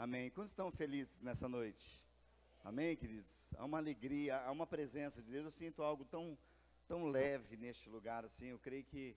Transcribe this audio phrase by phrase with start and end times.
[0.00, 0.30] Amém.
[0.30, 2.00] Quantos estão felizes nessa noite?
[2.64, 3.52] Amém, queridos?
[3.58, 5.44] Há uma alegria, há uma presença de Deus.
[5.44, 6.38] Eu sinto algo tão,
[6.88, 8.46] tão leve neste lugar, assim.
[8.46, 9.14] Eu creio que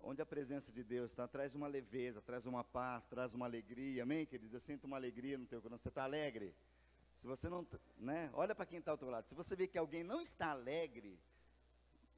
[0.00, 4.02] onde a presença de Deus está, traz uma leveza, traz uma paz, traz uma alegria.
[4.02, 4.52] Amém, queridos?
[4.54, 5.80] Eu sinto uma alegria no teu coração.
[5.80, 6.52] Você está alegre?
[7.14, 7.64] Se você não,
[7.96, 8.30] né?
[8.32, 9.28] Olha para quem está ao teu lado.
[9.28, 11.16] Se você vê que alguém não está alegre,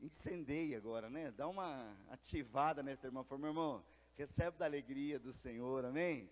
[0.00, 1.30] incendeie agora, né?
[1.30, 3.22] Dá uma ativada nessa irmã.
[3.22, 3.84] Fala, meu irmão,
[4.16, 6.30] recebe da alegria do Senhor, amém?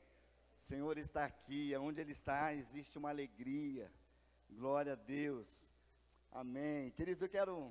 [0.65, 3.93] Senhor está aqui, onde Ele está existe uma alegria.
[4.49, 5.69] Glória a Deus.
[6.33, 6.91] Amém.
[6.93, 7.71] Queridos, eu quero,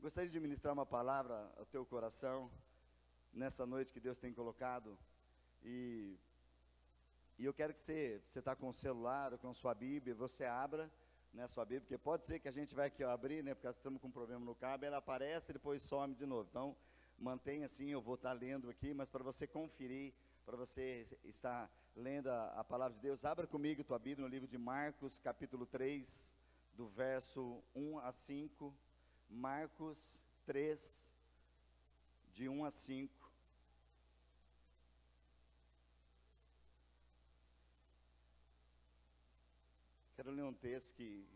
[0.00, 2.48] gostaria de ministrar uma palavra ao teu coração,
[3.32, 4.96] nessa noite que Deus tem colocado.
[5.64, 6.16] E,
[7.40, 10.14] e eu quero que você, você está com o celular ou com a sua Bíblia,
[10.14, 10.88] você abra
[11.34, 14.00] né, sua Bíblia, porque pode ser que a gente vai aqui abrir, né, porque estamos
[14.00, 16.46] com um problema no cabo, ela aparece e depois some de novo.
[16.48, 16.76] Então,
[17.18, 20.14] mantenha assim, eu vou estar lendo aqui, mas para você conferir
[20.48, 24.46] para você estar lendo a, a, palavra de Deus, abra comigo tua Bíblia no livro
[24.46, 26.30] de Marcos, capítulo 3,
[26.74, 28.72] do verso 1 a 5.
[29.28, 31.10] Marcos 3,
[32.32, 33.32] de 1 a 5.
[40.14, 41.26] Quero ler um texto que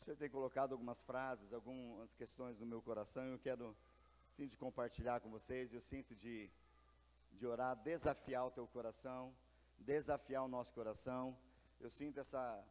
[0.00, 3.76] o Senhor tem colocado algumas frases, algumas questões no meu coração, eu quero,
[4.34, 5.72] sim, de compartilhar com vocês.
[5.74, 6.50] Eu sinto de
[7.38, 9.34] de orar, desafiar o teu coração,
[9.78, 11.36] desafiar o nosso coração.
[11.80, 12.64] Eu sinto essa,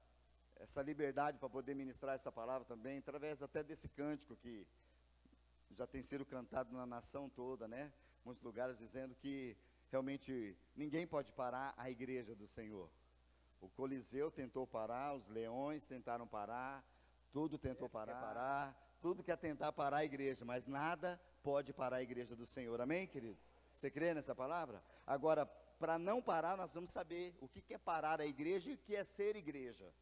[0.58, 4.68] essa liberdade para poder ministrar essa palavra também, através até desse cântico que
[5.72, 7.92] já tem sido cantado na nação toda, né?
[8.23, 9.58] Muitos lugares dizendo que
[9.92, 12.90] realmente ninguém pode parar a igreja do Senhor.
[13.60, 16.84] O Coliseu tentou parar, os leões tentaram parar,
[17.32, 22.04] tudo tentou parar, parar, tudo quer tentar parar a igreja, mas nada pode parar a
[22.04, 22.80] igreja do Senhor.
[22.80, 23.44] Amém, queridos?
[23.76, 24.84] Você crê nessa palavra?
[25.06, 25.45] Agora,
[25.80, 28.96] para não parar, nós vamos saber o que é parar a igreja e o que
[28.96, 29.94] é ser igreja.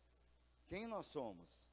[0.68, 1.66] Quem nós somos?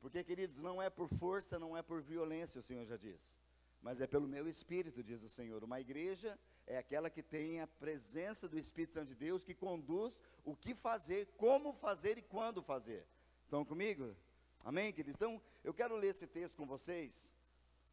[0.00, 3.34] Porque, queridos, não é por força, não é por violência, o Senhor já disse,
[3.82, 5.64] mas é pelo meu espírito, diz o Senhor.
[5.64, 10.20] Uma igreja é aquela que tem a presença do Espírito Santo de Deus, que conduz
[10.44, 13.06] o que fazer, como fazer e quando fazer.
[13.44, 14.14] Estão comigo?
[14.64, 15.16] Amém, queridos?
[15.16, 17.32] Então, eu quero ler esse texto com vocês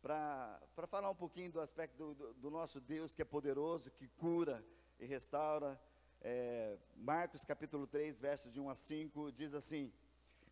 [0.01, 4.07] para falar um pouquinho do aspecto do, do, do, nosso Deus que é poderoso, que
[4.07, 4.65] cura
[5.03, 5.79] e restaura.
[6.21, 9.91] É, Marcos capítulo 3, versos de 1 a 5, diz assim: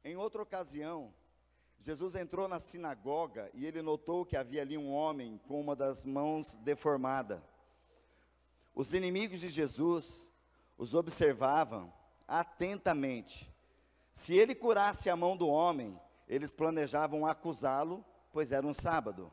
[0.03, 1.13] Em outra ocasião,
[1.79, 6.05] Jesus entrou na sinagoga e ele notou que havia ali um homem com uma das
[6.05, 7.41] mãos deformada.
[8.75, 10.29] Os inimigos de Jesus
[10.77, 11.91] os observavam
[12.27, 13.49] atentamente.
[14.11, 15.97] Se ele curasse a mão do homem,
[16.27, 18.03] eles planejavam acusá-lo,
[18.33, 19.31] pois era um sábado.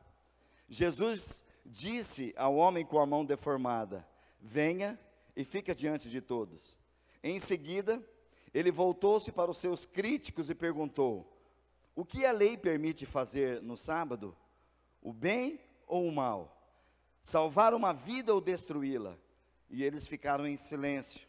[0.69, 4.07] Jesus disse ao homem com a mão deformada:
[4.41, 4.99] Venha
[5.38, 6.76] e fica diante de todos.
[7.22, 8.04] Em seguida,
[8.53, 11.32] ele voltou-se para os seus críticos e perguntou:
[11.94, 14.37] O que a lei permite fazer no sábado?
[15.00, 16.60] O bem ou o mal?
[17.22, 19.16] Salvar uma vida ou destruí-la?
[19.71, 21.21] E eles ficaram em silêncio.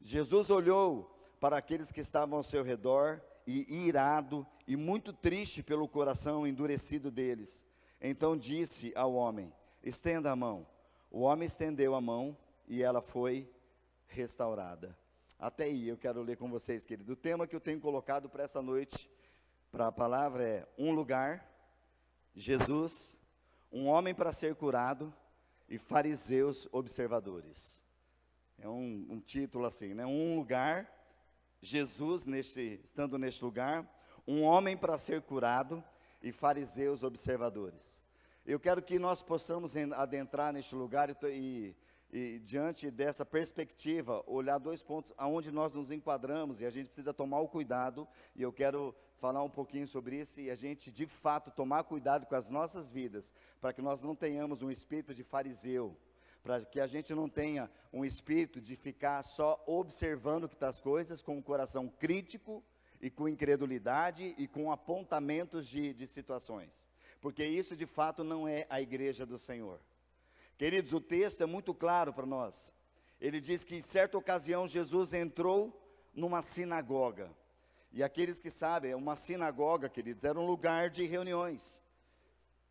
[0.00, 5.88] Jesus olhou para aqueles que estavam ao seu redor e irado e muito triste pelo
[5.88, 7.60] coração endurecido deles.
[8.00, 9.52] Então disse ao homem:
[9.82, 10.64] Estenda a mão.
[11.10, 12.36] O homem estendeu a mão
[12.66, 13.50] e ela foi
[14.06, 14.96] restaurada.
[15.38, 17.12] Até aí eu quero ler com vocês, querido.
[17.12, 19.10] O tema que eu tenho colocado para essa noite,
[19.70, 21.50] para a palavra é um lugar,
[22.34, 23.16] Jesus,
[23.72, 25.12] um homem para ser curado
[25.68, 27.80] e fariseus observadores.
[28.58, 30.06] É um, um título assim, né?
[30.06, 30.88] Um lugar,
[31.60, 33.84] Jesus neste, estando neste lugar,
[34.26, 35.82] um homem para ser curado
[36.22, 38.02] e fariseus observadores.
[38.44, 41.76] Eu quero que nós possamos adentrar neste lugar e, e,
[42.12, 47.14] e, diante dessa perspectiva, olhar dois pontos aonde nós nos enquadramos e a gente precisa
[47.14, 48.06] tomar o cuidado,
[48.36, 52.26] e eu quero falar um pouquinho sobre isso e a gente de fato tomar cuidado
[52.26, 55.96] com as nossas vidas, para que nós não tenhamos um espírito de fariseu,
[56.42, 60.80] para que a gente não tenha um espírito de ficar só observando que está as
[60.80, 62.62] coisas com um coração crítico
[63.00, 66.84] e com incredulidade e com apontamentos de, de situações.
[67.20, 69.80] Porque isso de fato não é a igreja do Senhor.
[70.62, 72.72] Queridos, o texto é muito claro para nós.
[73.20, 75.76] Ele diz que em certa ocasião Jesus entrou
[76.14, 77.32] numa sinagoga.
[77.90, 81.82] E aqueles que sabem, uma sinagoga, queridos, era um lugar de reuniões.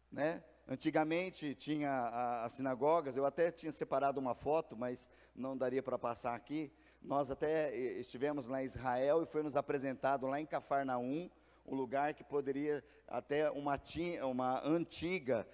[0.09, 0.41] Né?
[0.65, 6.33] Antigamente tinha as sinagogas, eu até tinha separado uma foto, mas não daria para passar
[6.33, 6.71] aqui.
[7.01, 11.29] Nós até estivemos lá em Israel e foi nos apresentado lá em Cafarnaum,
[11.65, 13.79] um lugar que poderia até uma,
[14.23, 15.47] uma antiga,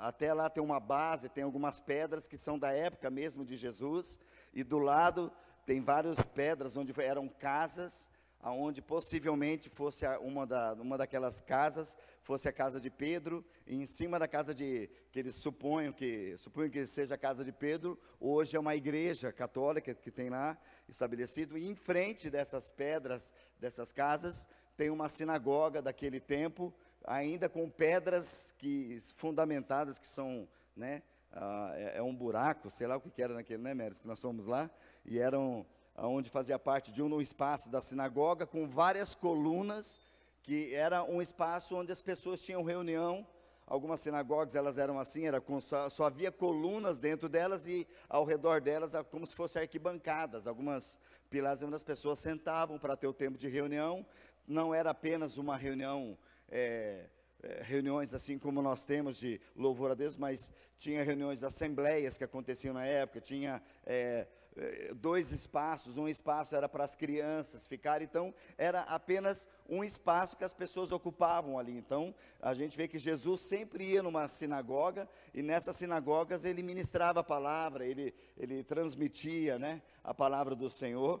[0.00, 4.18] até lá tem uma base, tem algumas pedras que são da época mesmo de Jesus,
[4.52, 5.32] e do lado
[5.64, 8.08] tem várias pedras onde eram casas,
[8.42, 13.86] aonde possivelmente fosse uma, da, uma daquelas casas, fosse a casa de Pedro, e em
[13.86, 17.96] cima da casa de, que eles suponham que, suponham que seja a casa de Pedro,
[18.18, 20.58] hoje é uma igreja católica que tem lá
[20.88, 26.72] estabelecido, e em frente dessas pedras, dessas casas, tem uma sinagoga daquele tempo,
[27.04, 31.02] ainda com pedras que fundamentadas, que são, né,
[31.32, 34.20] ah, é, é, um buraco, sei lá o que era naquele, né, Méris, que nós
[34.20, 34.70] fomos lá,
[35.04, 35.66] e eram
[35.96, 40.00] onde fazia parte de um espaço da sinagoga com várias colunas,
[40.42, 43.26] que era um espaço onde as pessoas tinham reunião.
[43.66, 48.24] Algumas sinagogas elas eram assim, era com, só, só, havia colunas dentro delas e ao
[48.24, 50.46] redor delas como se fossem arquibancadas.
[50.46, 50.98] Algumas
[51.30, 54.04] pilares onde as pessoas sentavam para ter o tempo de reunião.
[54.46, 56.18] Não era apenas uma reunião
[56.48, 57.06] é,
[57.42, 62.16] é, reuniões assim como nós temos de louvor a Deus, mas tinha reuniões de assembleias
[62.16, 67.66] que aconteciam na época, tinha é, eh, dois espaços, um espaço era para as crianças
[67.66, 71.76] ficarem, então era apenas um espaço que as pessoas ocupavam ali.
[71.76, 77.20] Então a gente vê que Jesus sempre ia numa sinagoga e nessas sinagogas ele ministrava
[77.20, 81.20] a palavra, ele, ele transmitia né, a palavra do Senhor.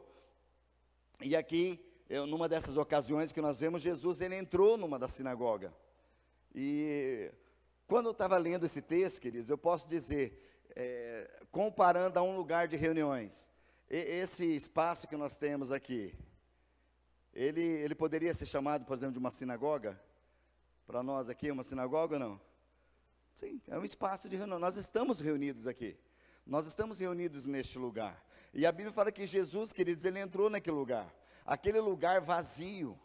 [1.20, 1.80] E aqui,
[2.12, 5.72] eu, numa dessas ocasiões que nós vemos, Jesus ele entrou numa da sinagoga.
[6.54, 7.32] E
[7.86, 12.68] quando eu estava lendo esse texto, queridos, eu posso dizer é, comparando a um lugar
[12.68, 13.48] de reuniões,
[13.88, 16.14] e, esse espaço que nós temos aqui,
[17.32, 19.98] ele, ele poderia ser chamado, por exemplo, de uma sinagoga?
[20.86, 22.40] Para nós aqui, uma sinagoga ou não?
[23.36, 24.58] Sim, é um espaço de reunião.
[24.58, 25.96] Nós estamos reunidos aqui.
[26.46, 28.22] Nós estamos reunidos neste lugar.
[28.52, 31.21] E a Bíblia fala que Jesus, queridos, ele entrou naquele lugar.
[31.44, 32.98] Aquele lugar vazio.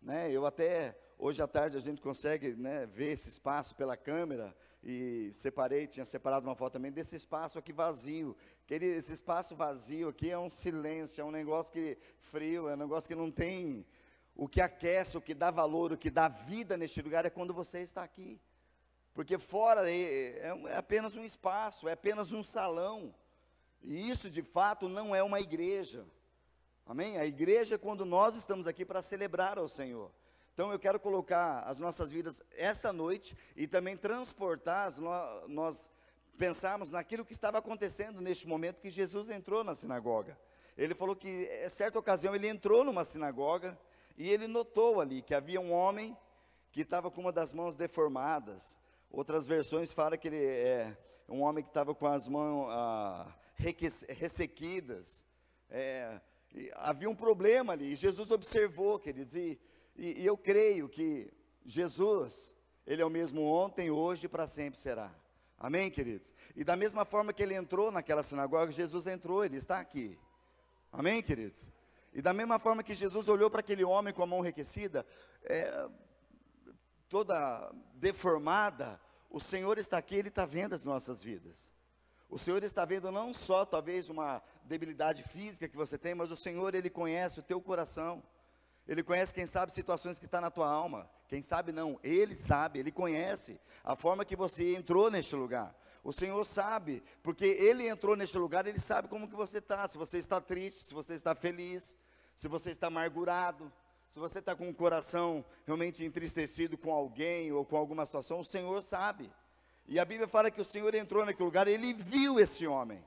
[0.00, 0.30] Né?
[0.30, 5.30] Eu até, hoje à tarde, a gente consegue né, ver esse espaço pela câmera e
[5.32, 8.36] separei, tinha separado uma foto também desse espaço aqui vazio.
[8.64, 12.78] Aquele, esse espaço vazio aqui é um silêncio, é um negócio que frio, é um
[12.78, 13.86] negócio que não tem.
[14.34, 17.52] O que aquece, o que dá valor, o que dá vida neste lugar é quando
[17.52, 18.40] você está aqui.
[19.12, 23.12] Porque fora é, é, é apenas um espaço, é apenas um salão.
[23.82, 26.06] E isso de fato não é uma igreja.
[26.88, 27.18] Amém?
[27.18, 30.10] A igreja é quando nós estamos aqui para celebrar ao Senhor.
[30.54, 34.94] Então eu quero colocar as nossas vidas essa noite e também transportar,
[35.46, 35.86] nós
[36.38, 40.40] pensarmos naquilo que estava acontecendo neste momento que Jesus entrou na sinagoga.
[40.78, 43.78] Ele falou que, em é, certa ocasião, ele entrou numa sinagoga
[44.16, 46.16] e ele notou ali que havia um homem
[46.72, 48.78] que estava com uma das mãos deformadas.
[49.10, 50.96] Outras versões falam que ele é
[51.28, 53.26] um homem que estava com as mãos ah,
[54.08, 55.22] ressequidas.
[55.68, 56.18] É,
[56.74, 57.92] havia um problema ali.
[57.92, 59.58] E Jesus observou, queridos, e
[59.98, 61.28] e, e eu creio que
[61.66, 62.54] Jesus,
[62.86, 65.12] Ele é o mesmo ontem, hoje e para sempre será.
[65.58, 66.32] Amém, queridos?
[66.54, 70.16] E da mesma forma que ele entrou naquela sinagoga, Jesus entrou, ele está aqui.
[70.92, 71.68] Amém, queridos?
[72.14, 75.04] E da mesma forma que Jesus olhou para aquele homem com a mão enriquecida,
[75.42, 75.88] é,
[77.08, 81.72] toda deformada, o Senhor está aqui, Ele está vendo as nossas vidas.
[82.28, 86.36] O Senhor está vendo não só talvez uma debilidade física que você tem, mas o
[86.36, 88.22] Senhor Ele conhece o teu coração.
[88.86, 91.10] Ele conhece, quem sabe, situações que está na tua alma.
[91.26, 95.74] Quem sabe não, Ele sabe, Ele conhece a forma que você entrou neste lugar.
[96.04, 99.86] O Senhor sabe, porque Ele entrou neste lugar, Ele sabe como que você está.
[99.88, 101.96] Se você está triste, se você está feliz,
[102.34, 103.72] se você está amargurado,
[104.08, 108.44] se você está com o coração realmente entristecido com alguém ou com alguma situação, o
[108.44, 109.30] Senhor sabe.
[109.88, 113.04] E a Bíblia fala que o Senhor entrou naquele lugar, Ele viu esse homem.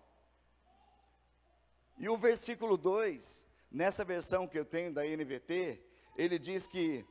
[1.98, 5.82] E o versículo 2 Nessa versão que eu tenho da NVT,
[6.18, 7.06] ele diz que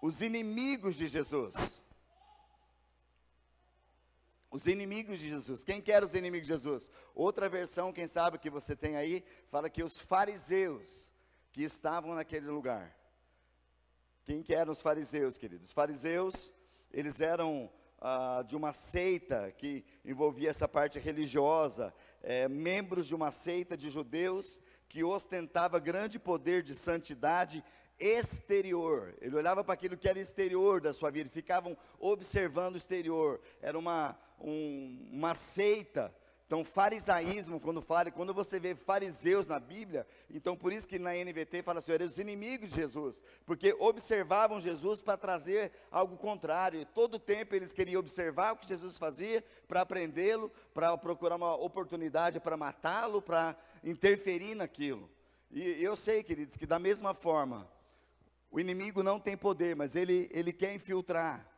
[0.00, 1.54] os inimigos de Jesus,
[4.50, 6.90] os inimigos de Jesus, quem quer os inimigos de Jesus?
[7.14, 11.10] Outra versão, quem sabe que você tem aí, fala que os fariseus
[11.52, 12.96] que estavam naquele lugar.
[14.24, 15.68] Quem que eram os fariseus, queridos?
[15.68, 16.50] Os fariseus,
[16.90, 17.70] eles eram
[18.06, 23.88] ah, de uma seita que envolvia essa parte religiosa, é, membros de uma seita de
[23.88, 27.64] judeus que ostentava grande poder de santidade
[27.98, 29.14] exterior.
[29.22, 33.40] Ele olhava para aquilo que era exterior da sua vida, ficavam observando o exterior.
[33.62, 36.14] Era uma, um, uma seita
[36.54, 41.12] então, farisaísmo, quando fala, quando você vê fariseus na Bíblia, então por isso que na
[41.12, 46.80] NVT fala assim, eram os inimigos de Jesus, porque observavam Jesus para trazer algo contrário,
[46.80, 51.56] e todo tempo eles queriam observar o que Jesus fazia, para aprendê-lo, para procurar uma
[51.56, 55.10] oportunidade para matá-lo, para interferir naquilo.
[55.50, 57.68] E eu sei, queridos, que da mesma forma,
[58.48, 61.50] o inimigo não tem poder, mas ele, ele quer infiltrar.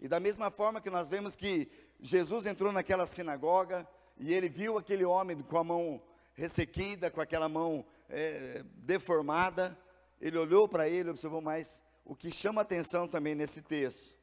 [0.00, 4.78] E da mesma forma que nós vemos que Jesus entrou naquela sinagoga, e ele viu
[4.78, 6.02] aquele homem com a mão
[6.34, 9.78] ressequida, com aquela mão é, deformada.
[10.20, 14.16] Ele olhou para ele, observou, mas o que chama atenção também nesse texto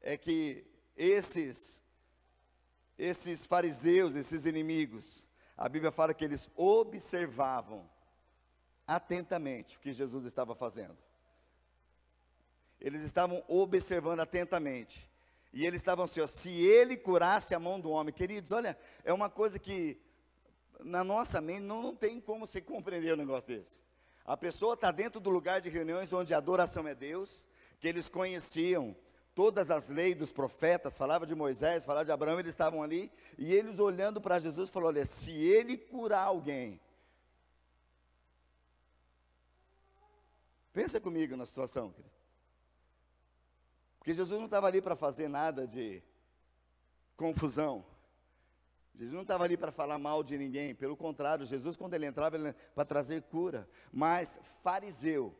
[0.00, 1.82] é que esses,
[2.98, 7.88] esses fariseus, esses inimigos, a Bíblia fala que eles observavam
[8.86, 10.96] atentamente o que Jesus estava fazendo.
[12.80, 15.10] Eles estavam observando atentamente.
[15.54, 19.12] E eles estavam assim, ó, se ele curasse a mão do homem, queridos, olha, é
[19.12, 19.96] uma coisa que
[20.80, 23.78] na nossa mente não, não tem como você compreender um negócio desse.
[24.24, 27.46] A pessoa está dentro do lugar de reuniões onde a adoração é Deus,
[27.78, 28.96] que eles conheciam
[29.32, 33.54] todas as leis dos profetas, falava de Moisés, falava de Abraão, eles estavam ali, e
[33.54, 36.80] eles olhando para Jesus, falou: olha, se ele curar alguém,
[40.72, 42.23] pensa comigo na situação, querido.
[44.04, 46.02] Porque Jesus não estava ali para fazer nada de
[47.16, 47.82] confusão.
[48.94, 52.36] Jesus não estava ali para falar mal de ninguém, pelo contrário, Jesus, quando ele entrava,
[52.36, 53.66] ele para trazer cura.
[53.90, 55.34] Mas fariseu,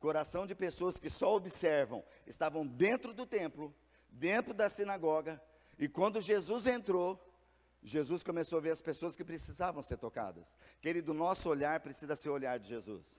[0.00, 3.72] coração de pessoas que só observam, estavam dentro do templo,
[4.10, 5.40] dentro da sinagoga,
[5.78, 7.24] e quando Jesus entrou,
[7.84, 10.52] Jesus começou a ver as pessoas que precisavam ser tocadas.
[10.80, 13.16] Querido, nosso olhar precisa ser o olhar de Jesus.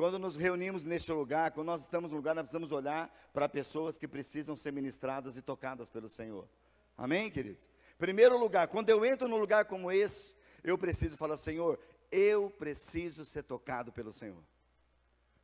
[0.00, 3.98] Quando nos reunimos neste lugar, quando nós estamos no lugar, nós precisamos olhar para pessoas
[3.98, 6.48] que precisam ser ministradas e tocadas pelo Senhor.
[6.96, 7.70] Amém, queridos?
[7.98, 11.78] Primeiro lugar, quando eu entro num lugar como esse, eu preciso falar, Senhor,
[12.10, 14.42] eu preciso ser tocado pelo Senhor.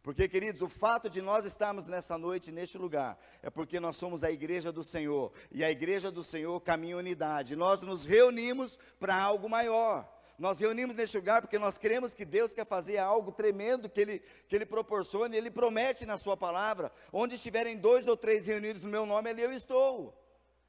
[0.02, 4.24] Porque, queridos, o fato de nós estarmos nessa noite, neste lugar, é porque nós somos
[4.24, 5.34] a igreja do Senhor.
[5.52, 7.54] E a igreja do Senhor caminha unidade.
[7.54, 10.15] Nós nos reunimos para algo maior.
[10.38, 14.22] Nós reunimos neste lugar porque nós cremos que Deus quer fazer algo tremendo que Ele,
[14.48, 16.92] que Ele proporciona Ele promete na Sua palavra.
[17.12, 20.14] Onde estiverem dois ou três reunidos no meu nome, ali eu estou.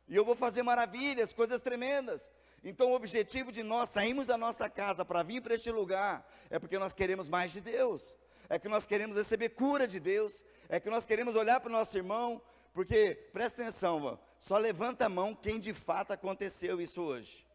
[0.07, 2.31] E eu vou fazer maravilhas, coisas tremendas.
[2.63, 6.57] Então, o objetivo de nós sairmos da nossa casa para vir para este lugar é
[6.57, 8.15] porque nós queremos mais de Deus,
[8.50, 11.71] é que nós queremos receber cura de Deus, é que nós queremos olhar para o
[11.71, 12.41] nosso irmão,
[12.74, 17.47] porque, presta atenção, só levanta a mão quem de fato aconteceu isso hoje.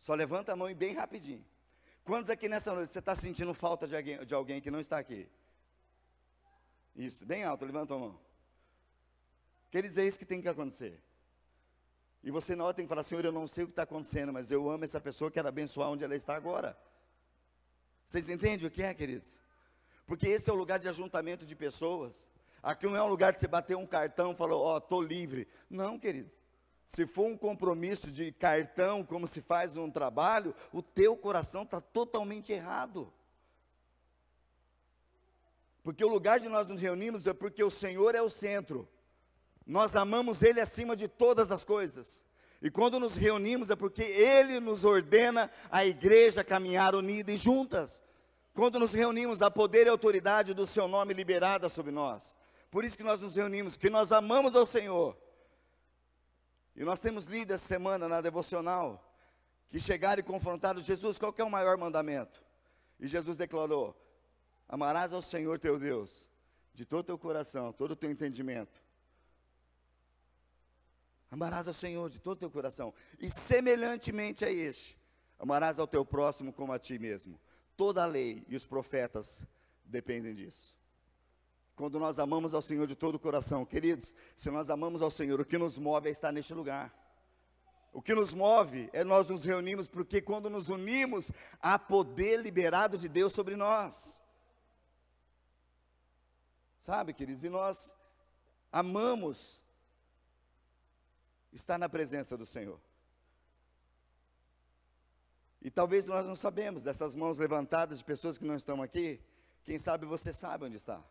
[0.00, 1.44] Só levanta a mão e bem rapidinho.
[2.02, 4.98] Quantos aqui nessa noite você está sentindo falta de alguém, de alguém que não está
[4.98, 5.28] aqui?
[6.96, 8.18] Isso, bem alto, levanta a mão.
[9.70, 11.00] Quer dizer, é isso que tem que acontecer.
[12.24, 14.32] E você na hora tem que falar, Senhor, eu não sei o que está acontecendo,
[14.32, 16.76] mas eu amo essa pessoa, quero abençoar onde ela está agora.
[18.04, 19.28] Vocês entendem o que é, queridos?
[20.06, 22.26] Porque esse é o lugar de ajuntamento de pessoas.
[22.62, 25.00] Aqui não é um lugar de você bater um cartão e falar, ó, oh, estou
[25.00, 25.46] livre.
[25.68, 26.39] Não, queridos.
[26.90, 31.80] Se for um compromisso de cartão, como se faz num trabalho, o teu coração está
[31.80, 33.12] totalmente errado.
[35.84, 38.88] Porque o lugar de nós nos reunimos é porque o Senhor é o centro.
[39.64, 42.20] Nós amamos Ele acima de todas as coisas.
[42.60, 48.02] E quando nos reunimos é porque Ele nos ordena a igreja caminhar unida e juntas.
[48.52, 52.34] Quando nos reunimos, a poder e autoridade do Seu nome liberada sobre nós.
[52.68, 55.16] Por isso que nós nos reunimos, que nós amamos ao Senhor
[56.74, 59.06] e nós temos lido essa semana na devocional
[59.68, 62.42] que chegaram e confrontaram Jesus, qual é o maior mandamento?
[62.98, 63.96] E Jesus declarou:
[64.68, 66.28] Amarás ao Senhor teu Deus
[66.74, 68.82] de todo o teu coração, todo o teu entendimento.
[71.30, 72.92] Amarás ao Senhor de todo o teu coração.
[73.18, 74.98] E semelhantemente a este,
[75.38, 77.38] amarás ao teu próximo como a ti mesmo.
[77.76, 79.44] Toda a lei e os profetas
[79.84, 80.79] dependem disso
[81.80, 83.64] quando nós amamos ao Senhor de todo o coração.
[83.64, 86.94] Queridos, se nós amamos ao Senhor, o que nos move é estar neste lugar.
[87.90, 92.98] O que nos move é nós nos reunimos, porque quando nos unimos, há poder liberado
[92.98, 94.20] de Deus sobre nós.
[96.80, 97.94] Sabe, queridos, e nós
[98.70, 99.62] amamos
[101.50, 102.78] estar na presença do Senhor.
[105.62, 109.18] E talvez nós não sabemos dessas mãos levantadas de pessoas que não estão aqui.
[109.64, 111.02] Quem sabe você sabe onde está.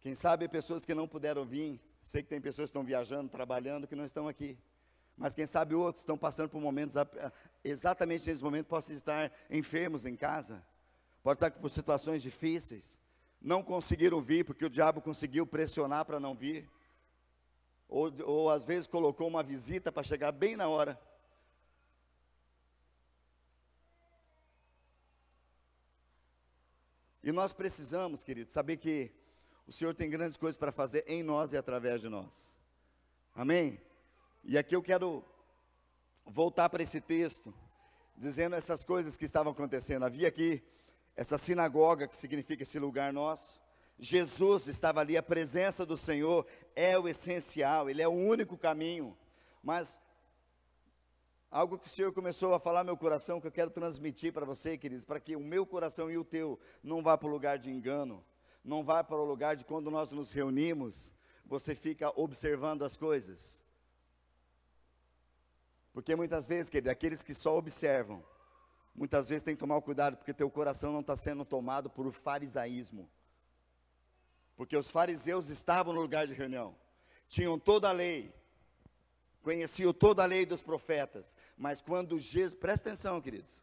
[0.00, 3.86] Quem sabe pessoas que não puderam vir, sei que tem pessoas que estão viajando, trabalhando,
[3.86, 4.58] que não estão aqui.
[5.16, 6.96] Mas quem sabe outros estão passando por momentos,
[7.62, 10.64] exatamente nesse momento, possam estar enfermos em casa,
[11.22, 12.98] pode estar por situações difíceis,
[13.38, 16.66] não conseguiram vir porque o diabo conseguiu pressionar para não vir,
[17.86, 20.98] ou, ou às vezes colocou uma visita para chegar bem na hora.
[27.22, 29.12] E nós precisamos, querido, saber que
[29.70, 32.56] o Senhor tem grandes coisas para fazer em nós e através de nós.
[33.32, 33.80] Amém?
[34.42, 35.24] E aqui eu quero
[36.26, 37.54] voltar para esse texto,
[38.16, 40.04] dizendo essas coisas que estavam acontecendo.
[40.04, 40.60] Havia aqui
[41.14, 43.62] essa sinagoga, que significa esse lugar nosso.
[43.96, 49.16] Jesus estava ali, a presença do Senhor é o essencial, Ele é o único caminho.
[49.62, 50.00] Mas
[51.48, 54.46] Algo que o Senhor começou a falar no meu coração, que eu quero transmitir para
[54.46, 57.58] você, queridos, para que o meu coração e o teu não vá para o lugar
[57.58, 58.24] de engano,
[58.64, 61.12] não vá para o lugar de quando nós nos reunimos,
[61.44, 63.62] você fica observando as coisas.
[65.92, 68.24] Porque muitas vezes, querido, aqueles que só observam,
[68.94, 73.10] muitas vezes tem que tomar cuidado, porque teu coração não está sendo tomado por farisaísmo.
[74.56, 76.76] Porque os fariseus estavam no lugar de reunião,
[77.26, 78.32] tinham toda a lei,
[79.42, 83.58] conheciam toda a lei dos profetas, mas quando Jesus, presta atenção, queridos,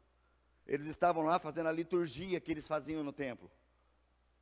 [0.66, 3.50] eles estavam lá fazendo a liturgia que eles faziam no templo.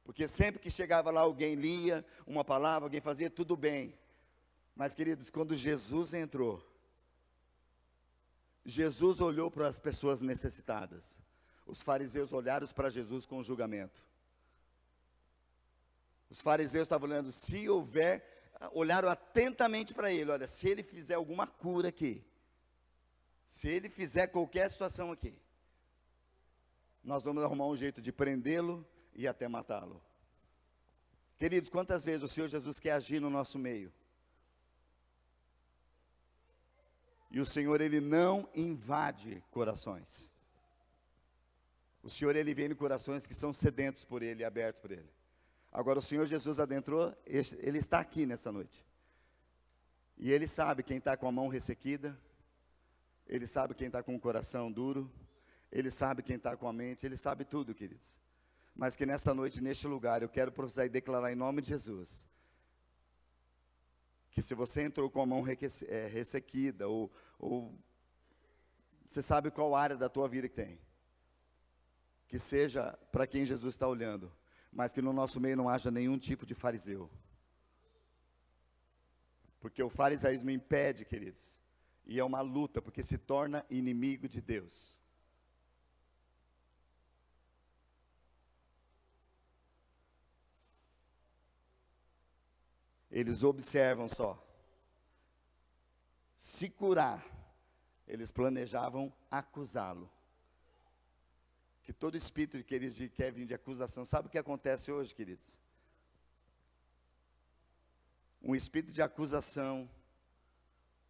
[0.05, 3.97] Porque sempre que chegava lá alguém lia uma palavra, alguém fazia tudo bem.
[4.75, 6.63] Mas, queridos, quando Jesus entrou,
[8.63, 11.17] Jesus olhou para as pessoas necessitadas.
[11.65, 13.99] Os fariseus olharam para Jesus com julgamento.
[16.29, 20.29] Os fariseus estavam olhando, se houver olharam atentamente para ele.
[20.29, 22.23] Olha, se ele fizer alguma cura aqui,
[23.43, 25.35] se ele fizer qualquer situação aqui,
[27.03, 28.85] nós vamos arrumar um jeito de prendê-lo
[29.15, 30.01] e até matá-lo.
[31.37, 33.91] Queridos, quantas vezes o Senhor Jesus quer agir no nosso meio?
[37.31, 40.31] E o Senhor, Ele não invade corações.
[42.01, 45.09] O Senhor, Ele vem em corações que são sedentos por Ele, abertos por Ele.
[45.71, 48.85] Agora, o Senhor Jesus adentrou, ele está aqui nessa noite.
[50.17, 52.17] E ele sabe quem está com a mão ressequida,
[53.27, 55.11] ele sabe quem está com o coração duro,
[55.69, 58.17] ele sabe quem está com a mente, ele sabe tudo, queridos.
[58.75, 62.27] Mas que nessa noite, neste lugar, eu quero profetizar e declarar em nome de Jesus.
[64.31, 65.43] Que se você entrou com a mão
[65.87, 67.73] é, ressequida, ou, ou
[69.07, 70.77] você sabe qual área da tua vida que tem,
[72.27, 74.31] que seja para quem Jesus está olhando
[74.75, 77.09] mas que no nosso meio não haja nenhum tipo de fariseu.
[79.61, 81.57] Porque o farisaísmo impede, queridos,
[82.05, 84.99] e é uma luta, porque se torna inimigo de Deus.
[93.15, 94.31] Eles observam só.
[96.37, 97.25] Se curar,
[98.05, 100.07] eles planejavam acusá-lo
[101.85, 104.03] que todo espírito, queridos, de quer vir de acusação.
[104.03, 105.55] Sabe o que acontece hoje, queridos?
[108.41, 109.87] Um espírito de acusação,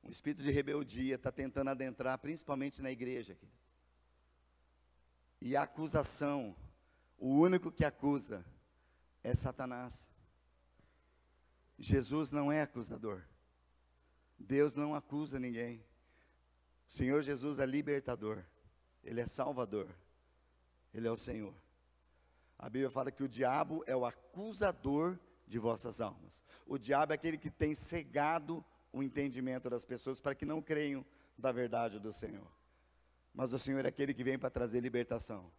[0.03, 3.65] um espírito de rebeldia está tentando adentrar, principalmente na igreja, queridos.
[5.39, 6.53] E a acusação,
[7.17, 8.45] o único que acusa
[9.23, 10.09] é Satanás.
[11.77, 13.23] Jesus não é acusador.
[14.37, 15.83] Deus não acusa ninguém.
[16.89, 18.43] O Senhor Jesus é libertador.
[19.03, 19.87] Ele é salvador.
[20.93, 21.53] Ele é o Senhor.
[22.57, 26.43] A Bíblia fala que o diabo é o acusador de vossas almas.
[26.65, 31.05] O diabo é aquele que tem cegado o entendimento das pessoas para que não creiam
[31.37, 32.47] da verdade do Senhor.
[33.33, 35.51] Mas o Senhor é aquele que vem para trazer libertação.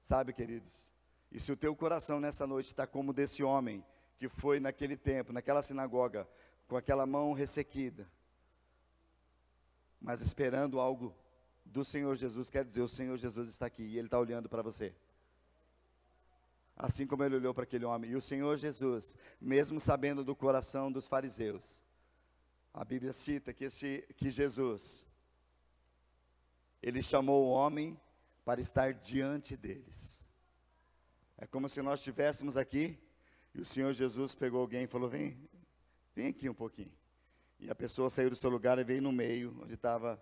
[0.00, 0.90] Sabe, queridos?
[1.30, 3.84] E se o teu coração nessa noite está como desse homem
[4.16, 6.28] que foi naquele tempo, naquela sinagoga,
[6.66, 8.10] com aquela mão ressequida,
[10.00, 11.14] mas esperando algo
[11.64, 14.62] do Senhor Jesus quer dizer: o Senhor Jesus está aqui e Ele está olhando para
[14.62, 14.94] você.
[16.76, 18.10] Assim como ele olhou para aquele homem.
[18.10, 21.80] E o Senhor Jesus, mesmo sabendo do coração dos fariseus,
[22.72, 25.06] a Bíblia cita que, esse, que Jesus,
[26.82, 27.98] ele chamou o homem
[28.44, 30.20] para estar diante deles.
[31.38, 32.98] É como se nós estivéssemos aqui
[33.54, 35.38] e o Senhor Jesus pegou alguém e falou: Vem,
[36.14, 36.92] vem aqui um pouquinho.
[37.60, 40.20] E a pessoa saiu do seu lugar e veio no meio, onde estava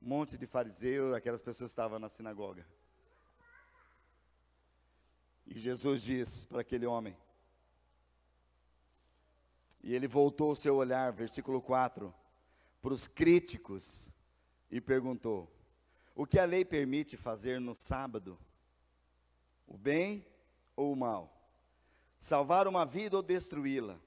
[0.00, 2.64] um monte de fariseus, aquelas pessoas estavam na sinagoga.
[5.46, 7.16] E Jesus diz para aquele homem,
[9.82, 12.14] e ele voltou o seu olhar, versículo 4,
[12.80, 14.08] para os críticos
[14.70, 15.52] e perguntou:
[16.14, 18.38] O que a lei permite fazer no sábado?
[19.66, 20.24] O bem
[20.76, 21.33] ou o mal?
[22.24, 24.00] Salvar uma vida ou destruí-la?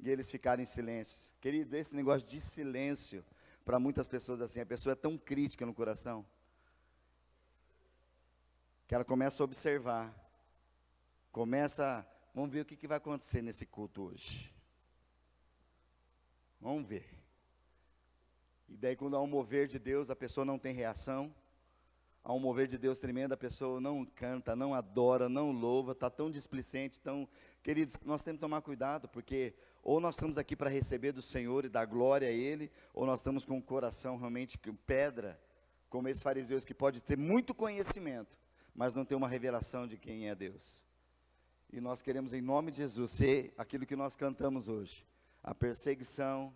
[0.00, 1.32] E eles ficaram em silêncio.
[1.40, 3.24] Querido, esse negócio de silêncio
[3.64, 6.26] para muitas pessoas assim, a pessoa é tão crítica no coração
[8.88, 10.12] que ela começa a observar,
[11.30, 14.52] começa, vamos ver o que, que vai acontecer nesse culto hoje.
[16.60, 17.08] Vamos ver.
[18.68, 21.32] E daí quando há um mover de Deus, a pessoa não tem reação.
[22.28, 26.10] Há um mover de Deus tremendo, a pessoa não canta, não adora, não louva, está
[26.10, 27.28] tão displicente, tão...
[27.62, 31.64] Queridos, nós temos que tomar cuidado, porque ou nós estamos aqui para receber do Senhor
[31.64, 35.40] e dar glória a Ele, ou nós estamos com o coração realmente pedra,
[35.88, 38.36] como esses fariseus que pode ter muito conhecimento,
[38.74, 40.84] mas não ter uma revelação de quem é Deus.
[41.72, 45.06] E nós queremos, em nome de Jesus, ser aquilo que nós cantamos hoje:
[45.44, 46.52] a perseguição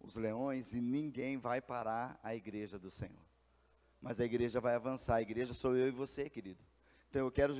[0.00, 3.29] os leões e ninguém vai parar a igreja do Senhor.
[4.00, 5.16] Mas a igreja vai avançar.
[5.16, 6.62] A igreja sou eu e você, querido.
[7.10, 7.54] Então eu quero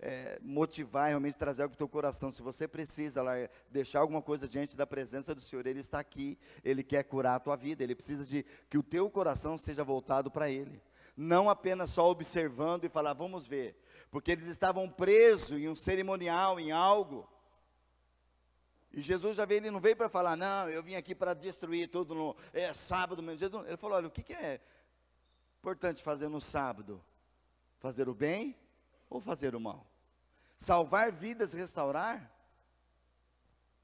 [0.00, 2.30] é, motivar realmente trazer algo para o teu coração.
[2.30, 3.32] Se você precisa lá,
[3.70, 7.40] deixar alguma coisa diante da presença do Senhor, Ele está aqui, Ele quer curar a
[7.40, 10.82] tua vida, Ele precisa de que o teu coração seja voltado para Ele.
[11.16, 13.74] Não apenas só observando e falar, vamos ver.
[14.10, 17.26] Porque eles estavam presos em um cerimonial, em algo.
[18.92, 21.88] E Jesus já veio, ele não veio para falar, não, eu vim aqui para destruir
[21.88, 23.38] tudo no é, sábado mesmo.
[23.38, 24.60] Jesus, ele falou, olha, o que, que é
[25.62, 27.00] importante fazer no sábado?
[27.78, 28.58] Fazer o bem
[29.08, 29.86] ou fazer o mal?
[30.58, 32.28] Salvar vidas, restaurar?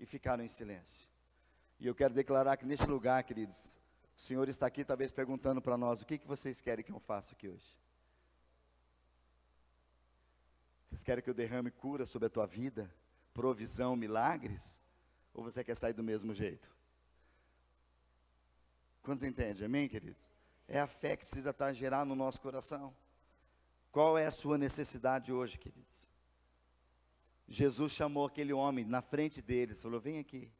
[0.00, 1.08] E ficaram em silêncio.
[1.78, 3.56] E eu quero declarar que neste lugar, queridos,
[4.16, 6.98] o Senhor está aqui talvez perguntando para nós: o que, que vocês querem que eu
[6.98, 7.76] faça aqui hoje?
[10.88, 12.92] Vocês querem que eu derrame cura sobre a tua vida?
[13.32, 14.80] Provisão, milagres?
[15.32, 16.68] Ou você quer sair do mesmo jeito?
[19.00, 19.64] Quantos entendem?
[19.64, 20.37] Amém, queridos?
[20.68, 22.94] É a fé que precisa estar gerar no nosso coração.
[23.90, 26.06] Qual é a sua necessidade hoje, queridos?
[27.48, 30.52] Jesus chamou aquele homem na frente deles, falou: Vem aqui.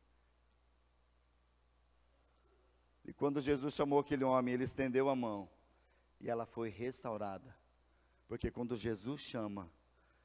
[3.05, 5.49] E quando Jesus chamou aquele homem, ele estendeu a mão
[6.21, 7.55] e ela foi restaurada.
[8.27, 9.71] Porque quando Jesus chama,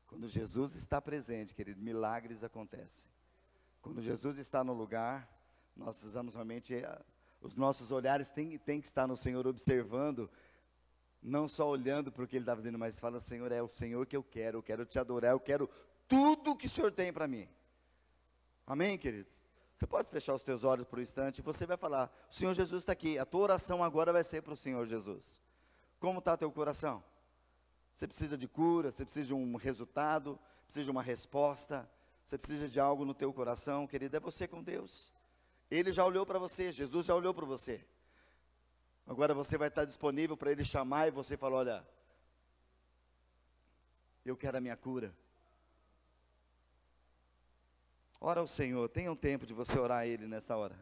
[0.07, 3.07] quando Jesus está presente, querido, milagres acontecem.
[3.81, 5.29] Quando Jesus está no lugar,
[5.75, 7.01] nós precisamos realmente, eh,
[7.43, 10.29] os nossos olhares têm, que estar no Senhor observando
[11.21, 14.05] não só olhando para o que ele está fazendo, mas fala, Senhor, é o Senhor
[14.05, 15.69] que eu quero, eu quero te adorar, eu quero
[16.07, 17.47] tudo que o Senhor tem para mim.
[18.67, 19.41] Amém, queridos?
[19.75, 22.53] Você pode fechar os teus olhos por um instante e você vai falar, o Senhor
[22.53, 25.41] Jesus está aqui, a tua oração agora vai ser para o Senhor Jesus.
[25.99, 27.03] Como está teu coração?
[27.93, 31.89] Você precisa de cura, você precisa de um resultado, precisa de uma resposta,
[32.25, 35.11] você precisa de algo no teu coração, querido, é você com Deus.
[35.69, 37.83] Ele já olhou para você, Jesus já olhou para você.
[39.05, 41.87] Agora você vai estar disponível para ele chamar e você falar: Olha,
[44.25, 45.13] eu quero a minha cura.
[48.25, 50.79] Ora ao Senhor, tenha um tempo de você orar a Ele nessa hora.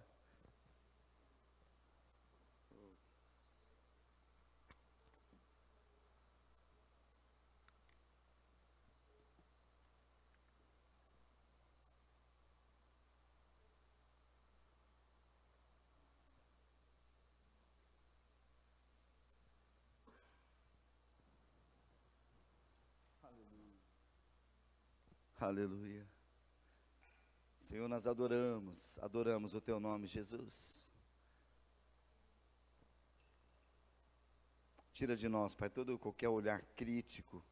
[25.42, 26.08] Aleluia.
[27.62, 30.88] Senhor, nós adoramos, adoramos o teu nome, Jesus.
[34.94, 37.44] Tira de nós, Pai, todo qualquer olhar crítico.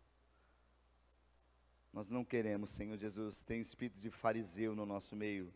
[1.92, 5.52] Nós não queremos, Senhor Jesus, tem espírito de fariseu no nosso meio,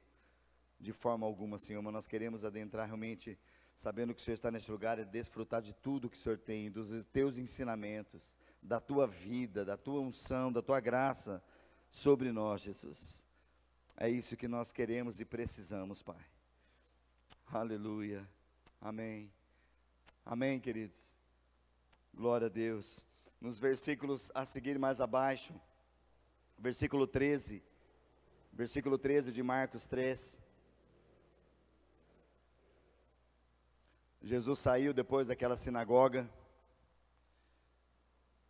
[0.80, 3.38] de forma alguma, Senhor, mas nós queremos adentrar realmente,
[3.76, 6.72] sabendo que o Senhor está neste lugar e desfrutar de tudo que o Senhor tem,
[6.72, 11.44] dos teus ensinamentos, da tua vida, da tua unção, da tua graça
[11.94, 13.24] sobre nós, Jesus.
[13.96, 16.26] É isso que nós queremos e precisamos, Pai.
[17.46, 18.28] Aleluia.
[18.82, 19.32] Amém.
[20.26, 20.98] Amém, queridos.
[22.12, 23.06] Glória a Deus.
[23.40, 25.54] Nos versículos a seguir mais abaixo,
[26.58, 27.62] versículo 13,
[28.52, 30.36] versículo 13 de Marcos 3.
[34.24, 36.28] Jesus saiu depois daquela sinagoga.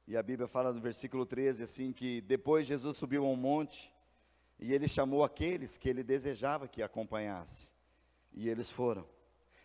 [0.05, 3.91] E a Bíblia fala no versículo 13 assim que depois Jesus subiu a um monte
[4.59, 7.71] e ele chamou aqueles que ele desejava que acompanhasse.
[8.33, 9.07] E eles foram.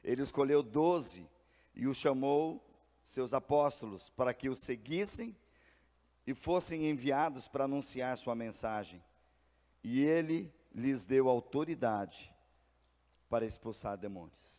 [0.02, 1.28] Ele escolheu doze
[1.74, 2.64] e os chamou
[3.04, 5.36] seus apóstolos para que o seguissem
[6.26, 9.02] e fossem enviados para anunciar sua mensagem.
[9.82, 12.34] E ele lhes deu autoridade
[13.28, 14.57] para expulsar demônios.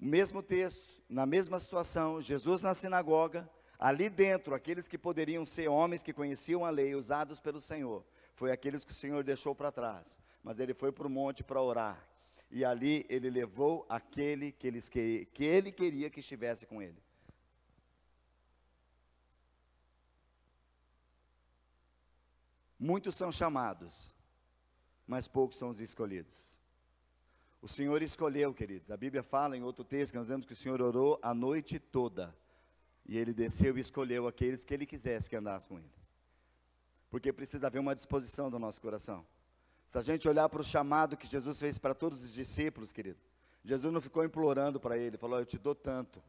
[0.00, 5.68] O mesmo texto, na mesma situação, Jesus na sinagoga, ali dentro, aqueles que poderiam ser
[5.68, 9.70] homens que conheciam a lei, usados pelo Senhor, foi aqueles que o Senhor deixou para
[9.70, 10.18] trás.
[10.42, 12.02] Mas ele foi para o monte para orar.
[12.50, 17.00] E ali ele levou aquele que, eles que, que ele queria que estivesse com ele.
[22.78, 24.14] Muitos são chamados,
[25.06, 26.59] mas poucos são os escolhidos.
[27.62, 28.90] O Senhor escolheu, queridos.
[28.90, 31.78] A Bíblia fala em outro texto que nós vemos que o Senhor orou a noite
[31.78, 32.34] toda.
[33.06, 35.90] E ele desceu e escolheu aqueles que ele quisesse que andasse com ele.
[37.10, 39.26] Porque precisa haver uma disposição do nosso coração.
[39.86, 43.18] Se a gente olhar para o chamado que Jesus fez para todos os discípulos, querido,
[43.64, 46.22] Jesus não ficou implorando para ele, falou: Eu te dou tanto,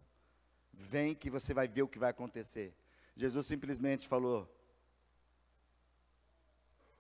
[0.74, 2.74] vem que você vai ver o que vai acontecer.
[3.16, 4.50] Jesus simplesmente falou.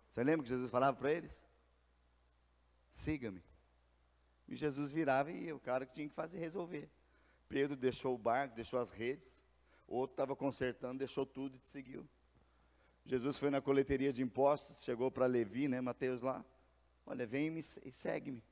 [0.09, 1.43] Você lembra que Jesus falava para eles?
[2.91, 3.41] Siga-me.
[4.51, 6.89] E Jesus virava e o cara que tinha que fazer resolver.
[7.47, 9.41] Pedro deixou o barco, deixou as redes,
[9.87, 12.05] o outro estava consertando, deixou tudo e te seguiu.
[13.05, 16.43] Jesus foi na coleteria de impostos, chegou para Levi, né, Mateus lá.
[17.05, 18.43] Olha, vem e segue-me.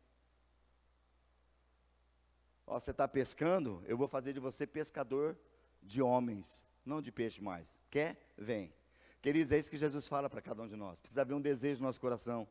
[2.65, 5.37] Ó, você está pescando, eu vou fazer de você pescador
[5.83, 7.77] de homens, não de peixe mais.
[7.91, 8.33] Quer?
[8.37, 8.73] Vem.
[9.21, 11.01] Queridos, é isso que Jesus fala para cada um de nós.
[11.01, 12.47] Precisa haver um desejo no nosso coração.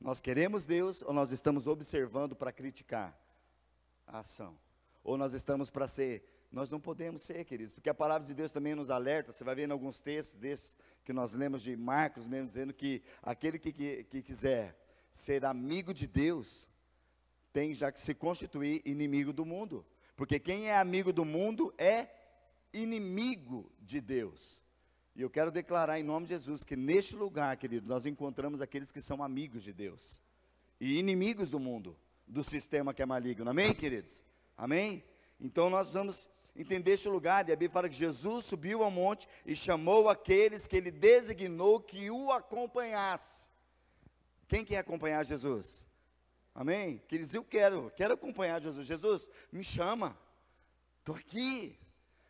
[0.00, 3.18] Nós queremos Deus ou nós estamos observando para criticar
[4.06, 4.56] a ação?
[5.04, 6.24] Ou nós estamos para ser?
[6.50, 9.30] Nós não podemos ser, queridos, porque a palavra de Deus também nos alerta.
[9.30, 13.02] Você vai ver em alguns textos desses que nós lemos de Marcos mesmo, dizendo que
[13.22, 14.76] aquele que, que, que quiser
[15.12, 16.66] ser amigo de Deus,
[17.52, 19.86] tem já que se constituir inimigo do mundo.
[20.16, 22.08] Porque quem é amigo do mundo é
[22.72, 24.59] inimigo de Deus.
[25.20, 28.90] E eu quero declarar em nome de Jesus que neste lugar, querido, nós encontramos aqueles
[28.90, 30.18] que são amigos de Deus
[30.80, 31.94] e inimigos do mundo,
[32.26, 33.50] do sistema que é maligno.
[33.50, 34.24] Amém, queridos?
[34.56, 35.04] Amém?
[35.38, 39.28] Então nós vamos entender este lugar, e a Bíblia fala que Jesus subiu ao monte
[39.44, 43.46] e chamou aqueles que ele designou que o acompanhasse.
[44.48, 45.84] Quem quer acompanhar Jesus?
[46.54, 47.02] Amém?
[47.06, 48.86] Que eles, eu quero, quero acompanhar Jesus.
[48.86, 50.18] Jesus, me chama.
[51.00, 51.78] Estou aqui.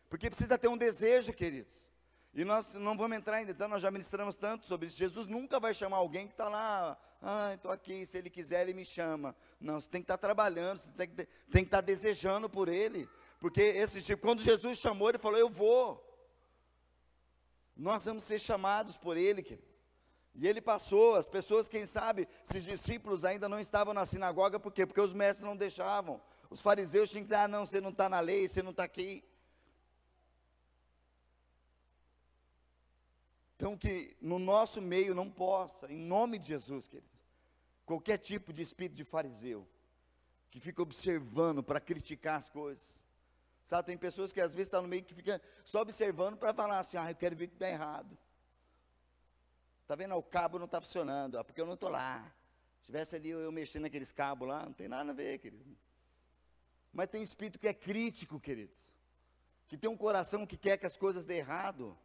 [0.09, 1.89] Porque precisa ter um desejo, queridos.
[2.33, 4.97] E nós não vamos entrar ainda, então nós já ministramos tanto sobre isso.
[4.97, 8.73] Jesus nunca vai chamar alguém que está lá, ah, estou aqui, se ele quiser, ele
[8.73, 9.35] me chama.
[9.59, 11.21] Não, você tem que estar tá trabalhando, você tem que,
[11.59, 13.09] estar tá desejando por ele.
[13.39, 16.07] Porque esse tipo, quando Jesus chamou, ele falou, eu vou.
[17.75, 19.71] Nós vamos ser chamados por ele, querido.
[20.33, 24.71] E ele passou, as pessoas, quem sabe, esses discípulos ainda não estavam na sinagoga, por
[24.71, 24.85] quê?
[24.85, 26.21] Porque os mestres não deixavam.
[26.49, 28.83] Os fariseus tinham que dizer, ah, não, você não está na lei, você não está
[28.83, 29.23] aqui.
[33.61, 37.07] Então, que no nosso meio não possa, em nome de Jesus, querido,
[37.85, 39.67] qualquer tipo de espírito de fariseu,
[40.49, 43.05] que fica observando para criticar as coisas.
[43.63, 46.51] Sabe, tem pessoas que às vezes estão tá no meio que fica só observando para
[46.55, 48.17] falar assim, ah, eu quero ver que está errado.
[49.83, 50.15] Está vendo?
[50.15, 52.33] O cabo não está funcionando, ah, porque eu não estou lá.
[52.79, 55.77] Se tivesse ali eu, eu mexendo naqueles cabos lá, não tem nada a ver, querido.
[56.91, 58.91] Mas tem espírito que é crítico, queridos.
[59.67, 61.95] Que tem um coração que quer que as coisas dê errado.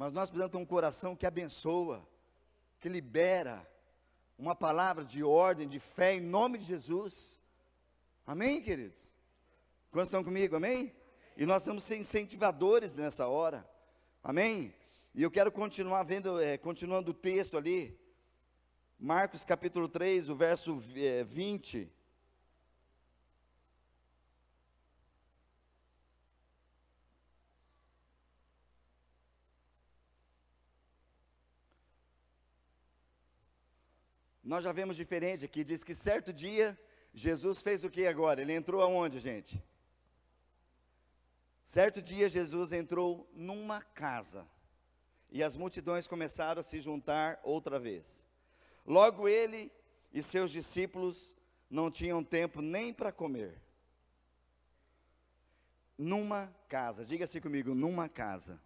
[0.00, 2.08] Mas nós precisamos ter um coração que abençoa,
[2.78, 3.70] que libera,
[4.38, 7.38] uma palavra de ordem, de fé em nome de Jesus.
[8.26, 8.96] Amém, queridos?
[9.90, 10.56] Quantos estão comigo?
[10.56, 10.96] Amém?
[11.36, 13.70] E nós vamos ser incentivadores nessa hora.
[14.24, 14.74] Amém?
[15.14, 17.94] E eu quero continuar vendo, é, continuando o texto ali.
[18.98, 21.92] Marcos capítulo 3, o verso é, 20.
[34.50, 36.76] Nós já vemos diferente aqui, diz que certo dia
[37.14, 38.42] Jesus fez o que agora?
[38.42, 39.62] Ele entrou aonde, gente?
[41.62, 44.44] Certo dia Jesus entrou numa casa
[45.30, 48.24] e as multidões começaram a se juntar outra vez.
[48.84, 49.70] Logo ele
[50.12, 51.32] e seus discípulos
[51.70, 53.56] não tinham tempo nem para comer.
[55.96, 58.60] Numa casa, diga assim comigo, numa casa.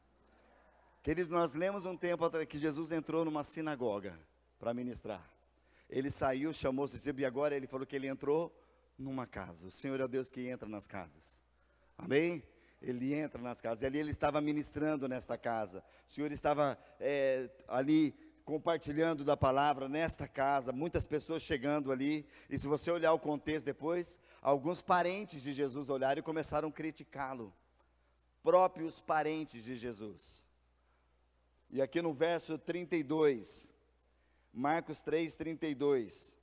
[1.03, 4.19] Queridos, nós lemos um tempo que Jesus entrou numa sinagoga
[4.59, 5.34] para ministrar.
[5.89, 8.55] Ele saiu, chamou os e agora ele falou que ele entrou
[8.99, 9.67] numa casa.
[9.67, 11.39] O Senhor é o Deus que entra nas casas.
[11.97, 12.43] Amém?
[12.81, 13.83] Ele entra nas casas.
[13.83, 15.83] E ali ele estava ministrando nesta casa.
[16.09, 22.59] O Senhor estava é, ali compartilhando da palavra nesta casa, muitas pessoas chegando ali, e
[22.59, 27.55] se você olhar o contexto depois, alguns parentes de Jesus olharam e começaram a criticá-lo,
[28.43, 30.45] próprios parentes de Jesus.
[31.71, 33.74] E aqui no verso 32,
[34.57, 36.39] Marcos 3, 32.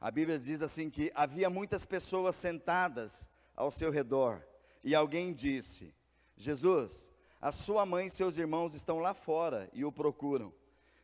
[0.00, 4.42] A Bíblia diz assim que havia muitas pessoas sentadas ao seu redor,
[4.82, 5.94] e alguém disse:
[6.34, 10.50] Jesus, a sua mãe e seus irmãos estão lá fora e o procuram.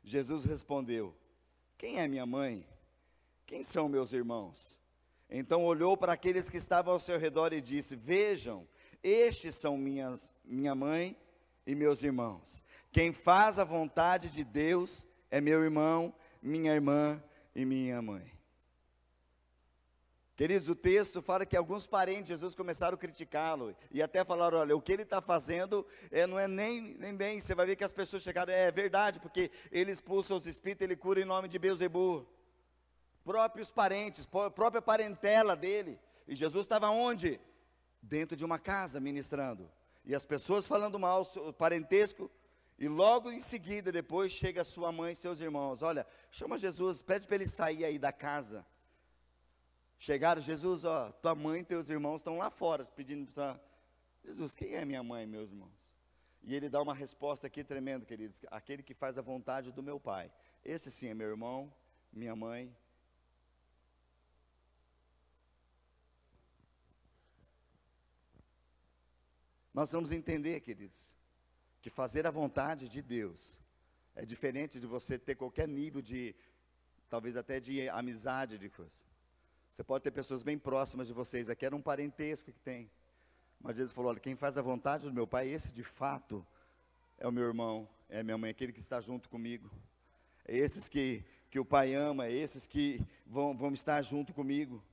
[0.02, 1.14] Jesus respondeu:
[1.76, 2.66] Quem é minha mãe?
[3.44, 4.78] Quem são meus irmãos?
[5.28, 8.66] Então olhou para aqueles que estavam ao seu redor e disse: Vejam,
[9.02, 11.14] estes são minhas, minha mãe
[11.66, 12.64] e meus irmãos.
[12.92, 17.22] Quem faz a vontade de Deus é meu irmão, minha irmã
[17.54, 18.30] e minha mãe.
[20.36, 24.58] Queridos, o texto fala que alguns parentes de Jesus começaram a criticá-lo e até falaram:
[24.58, 27.40] olha, o que ele está fazendo é, não é nem, nem bem.
[27.40, 30.96] Você vai ver que as pessoas chegaram, é verdade, porque ele expulsa os espíritos, ele
[30.96, 32.26] cura em nome de Beuzebu.
[33.24, 35.98] Próprios parentes, própria parentela dele.
[36.26, 37.40] E Jesus estava onde?
[38.02, 39.70] Dentro de uma casa ministrando.
[40.04, 42.30] E as pessoas falando mal, o parentesco,
[42.82, 45.82] E logo em seguida, depois, chega sua mãe e seus irmãos.
[45.82, 48.66] Olha, chama Jesus, pede para ele sair aí da casa.
[49.96, 53.60] Chegaram, Jesus, ó, tua mãe e teus irmãos estão lá fora pedindo para.
[54.24, 55.94] Jesus, quem é minha mãe e meus irmãos?
[56.42, 58.40] E ele dá uma resposta aqui tremenda, queridos.
[58.50, 60.32] Aquele que faz a vontade do meu Pai.
[60.64, 61.72] Esse sim é meu irmão,
[62.12, 62.76] minha mãe.
[69.72, 71.14] Nós vamos entender, queridos,
[71.82, 73.58] que fazer a vontade de Deus
[74.14, 76.34] é diferente de você ter qualquer nível de,
[77.10, 79.00] talvez até de amizade de coisa.
[79.70, 82.90] Você pode ter pessoas bem próximas de vocês, aqui era um parentesco que tem.
[83.60, 86.46] Mas Jesus falou: olha, quem faz a vontade do meu pai, esse de fato
[87.18, 89.70] é o meu irmão, é a minha mãe, aquele que está junto comigo.
[90.44, 94.84] É esses que, que o pai ama, é esses que vão, vão estar junto comigo.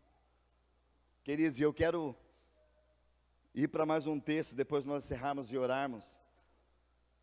[1.23, 2.15] Queridos, e eu quero
[3.53, 6.17] ir para mais um texto, depois nós encerrarmos e orarmos.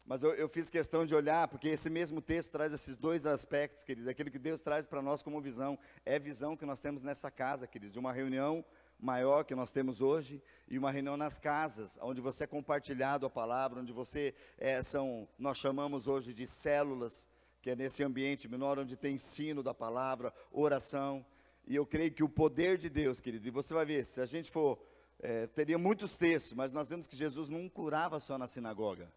[0.06, 3.82] Mas eu, eu, fiz questão de olhar, porque esse mesmo texto traz esses dois aspectos,
[3.82, 4.08] queridos.
[4.08, 7.66] Aquilo que Deus traz para nós como visão, é visão que nós temos nessa casa,
[7.66, 8.64] queridos, de uma reunião
[9.00, 13.30] maior que nós temos hoje e uma reunião nas casas, onde você é compartilhado a
[13.30, 17.28] palavra, onde você é, são, nós chamamos hoje de células,
[17.60, 21.26] que é nesse ambiente menor, onde tem ensino da palavra, oração.
[21.66, 24.26] E eu creio que o poder de Deus, querido, e você vai ver, se a
[24.26, 24.80] gente for,
[25.18, 29.12] é, teria muitos textos, mas nós vemos que Jesus não curava só na sinagoga.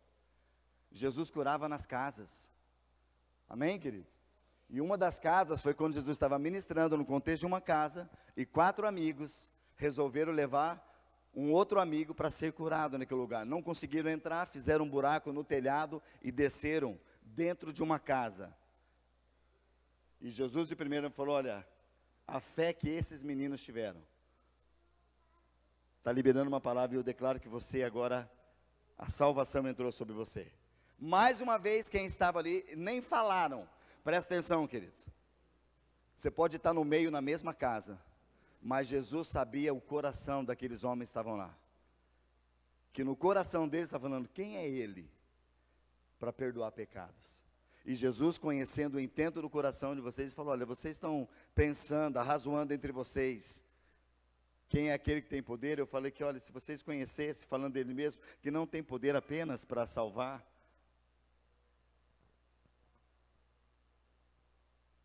[0.91, 2.49] Jesus curava nas casas.
[3.47, 4.19] Amém, queridos?
[4.69, 8.45] E uma das casas foi quando Jesus estava ministrando no contexto de uma casa, e
[8.45, 10.85] quatro amigos resolveram levar
[11.33, 13.45] um outro amigo para ser curado naquele lugar.
[13.45, 18.55] Não conseguiram entrar, fizeram um buraco no telhado e desceram dentro de uma casa.
[20.21, 21.65] E Jesus de primeiro falou: Olha,
[22.27, 24.01] a fé que esses meninos tiveram.
[25.97, 28.29] Está liberando uma palavra e eu declaro que você agora,
[28.97, 30.51] a salvação entrou sobre você.
[30.99, 33.67] Mais uma vez, quem estava ali, nem falaram.
[34.03, 35.05] Presta atenção, queridos.
[36.15, 37.97] Você pode estar no meio, na mesma casa,
[38.61, 41.55] mas Jesus sabia o coração daqueles homens que estavam lá.
[42.91, 45.09] Que no coração deles está falando: quem é ele
[46.19, 47.39] para perdoar pecados?
[47.85, 52.73] E Jesus, conhecendo o intento do coração de vocês, falou: Olha, vocês estão pensando, arrazoando
[52.73, 53.63] entre vocês.
[54.67, 55.79] Quem é aquele que tem poder?
[55.79, 59.65] Eu falei que, olha, se vocês conhecessem, falando dele mesmo, que não tem poder apenas
[59.65, 60.45] para salvar,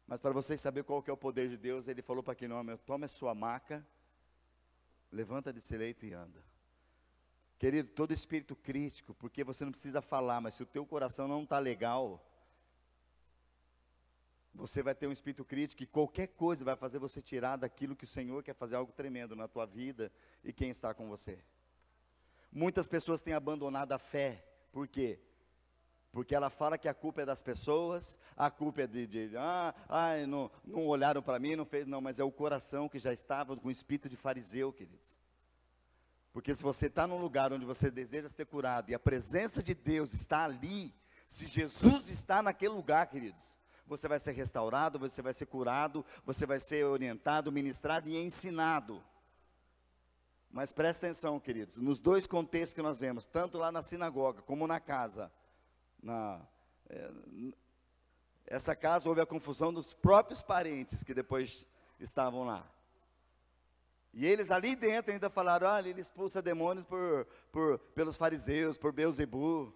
[0.07, 2.77] Mas para vocês saberem qual que é o poder de Deus, ele falou para homem:
[2.79, 3.87] tome a sua maca,
[5.11, 6.45] levanta desse leito e anda.
[7.59, 11.45] Querido, todo espírito crítico, porque você não precisa falar, mas se o teu coração não
[11.45, 12.23] está legal,
[14.55, 18.05] você vai ter um espírito crítico e qualquer coisa vai fazer você tirar daquilo que
[18.05, 20.13] o Senhor quer fazer algo tremendo na tua vida
[20.45, 21.39] e quem está com você.
[22.53, 25.19] Muitas pessoas têm abandonado a fé, por quê?
[26.15, 29.75] Porque ela fala que a culpa é das pessoas, a culpa é de, de ah,
[29.89, 33.13] ah não, não olharam para mim, não fez, não, mas é o coração que já
[33.13, 35.13] estava com o espírito de fariseu, queridos.
[36.33, 39.75] Porque se você está num lugar onde você deseja ser curado e a presença de
[39.75, 40.95] Deus está ali,
[41.27, 43.53] se Jesus está naquele lugar, queridos,
[43.85, 49.03] você vai ser restaurado, você vai ser curado, você vai ser orientado, ministrado e ensinado.
[50.49, 54.65] Mas presta atenção, queridos, nos dois contextos que nós vemos, tanto lá na sinagoga como
[54.69, 55.33] na casa,
[56.05, 56.41] na,
[56.89, 57.11] é,
[58.47, 61.67] essa casa houve a confusão dos próprios parentes que depois
[61.99, 62.71] estavam lá.
[64.13, 68.93] E eles ali dentro ainda falaram, olha, ele expulsa demônios por, por, pelos fariseus, por
[68.93, 69.75] Beuzebu.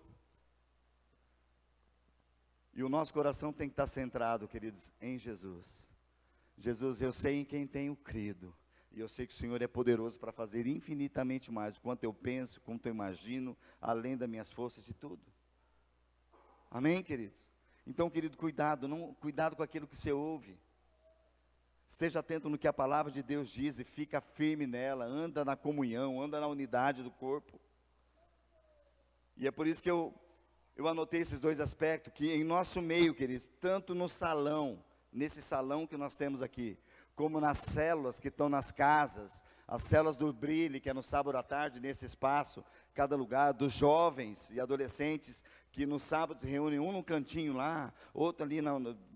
[2.72, 5.88] E o nosso coração tem que estar centrado, queridos, em Jesus.
[6.56, 8.54] Jesus, eu sei em quem tenho crido.
[8.92, 12.14] E eu sei que o Senhor é poderoso para fazer infinitamente mais do quanto eu
[12.14, 15.22] penso, quanto eu imagino, além das minhas forças e tudo.
[16.70, 17.48] Amém, queridos?
[17.86, 20.58] Então, querido, cuidado, não, cuidado com aquilo que você ouve.
[21.88, 25.56] Esteja atento no que a palavra de Deus diz e fica firme nela, anda na
[25.56, 27.58] comunhão, anda na unidade do corpo.
[29.38, 30.14] E é por isso que eu,
[30.76, 35.86] eu anotei esses dois aspectos, que em nosso meio, queridos, tanto no salão, nesse salão
[35.86, 36.78] que nós temos aqui,
[37.16, 41.36] como nas células que estão nas casas, as células do Brilhe, que é no sábado
[41.36, 42.62] à tarde, nesse espaço,
[42.98, 47.92] cada lugar, dos jovens e adolescentes que no sábado se reúnem um no cantinho lá,
[48.12, 48.72] outro ali na,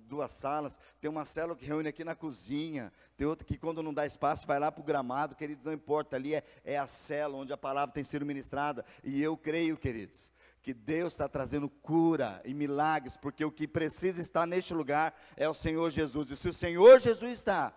[0.06, 3.92] duas salas, tem uma célula que reúne aqui na cozinha, tem outra que quando não
[3.92, 7.42] dá espaço vai lá para o gramado, queridos, não importa, ali é, é a célula
[7.42, 10.30] onde a palavra tem sido ministrada, e eu creio, queridos,
[10.62, 15.48] que Deus está trazendo cura e milagres, porque o que precisa estar neste lugar é
[15.48, 17.76] o Senhor Jesus, e se o Senhor Jesus está,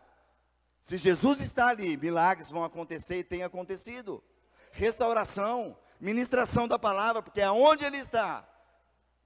[0.79, 4.23] se Jesus está ali, milagres vão acontecer e tem acontecido,
[4.71, 8.47] restauração, ministração da palavra, porque aonde Ele está,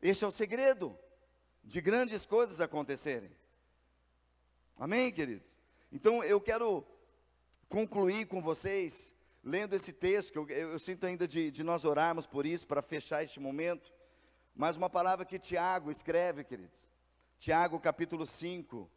[0.01, 0.97] Este é o segredo
[1.63, 3.31] de grandes coisas acontecerem.
[4.77, 5.59] Amém, queridos?
[5.91, 6.85] Então eu quero
[7.67, 9.13] concluir com vocês,
[9.43, 12.65] lendo esse texto, que eu, eu, eu sinto ainda de, de nós orarmos por isso,
[12.65, 13.93] para fechar este momento,
[14.55, 16.85] mas uma palavra que Tiago escreve, queridos.
[17.37, 18.89] Tiago capítulo 5.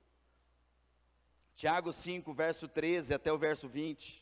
[1.55, 4.22] Tiago 5, verso 13 até o verso 20.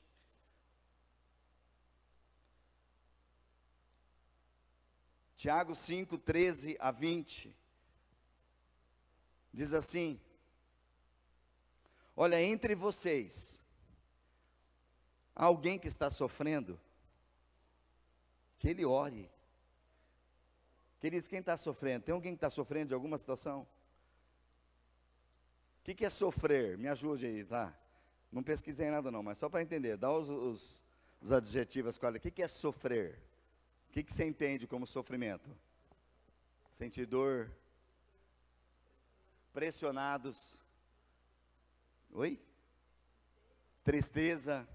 [5.40, 7.56] Tiago 5, 13 a 20.
[9.50, 10.20] Diz assim:
[12.14, 13.58] Olha, entre vocês,
[15.34, 16.78] há alguém que está sofrendo,
[18.58, 19.30] que ele ore.
[21.00, 22.04] Queridos, quem está sofrendo?
[22.04, 23.62] Tem alguém que está sofrendo de alguma situação?
[23.62, 23.66] O
[25.84, 26.76] que, que, é sofrer?
[26.76, 27.74] Me ajude aí, tá?
[28.30, 30.84] Não pesquisei nada não, mas só para entender, dá os, os,
[31.18, 31.96] os adjetivos.
[31.96, 33.29] O que, que é sofrer?
[33.90, 35.50] O que, que você entende como sofrimento?
[36.70, 37.50] Sentir dor,
[39.52, 40.56] pressionados.
[42.12, 42.40] Oi?
[43.82, 44.68] Tristeza.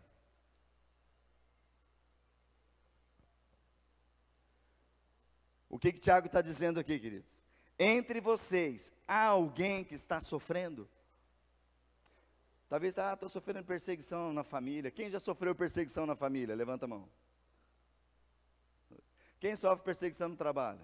[5.70, 7.40] O que, que Tiago está dizendo aqui, queridos?
[7.80, 10.90] Entre vocês, há alguém que está sofrendo?
[12.68, 14.92] Talvez ah, estou sofrendo perseguição na família.
[14.92, 16.54] Quem já sofreu perseguição na família?
[16.54, 17.10] Levanta a mão.
[19.46, 20.82] Quem sofre perseguição no trabalho?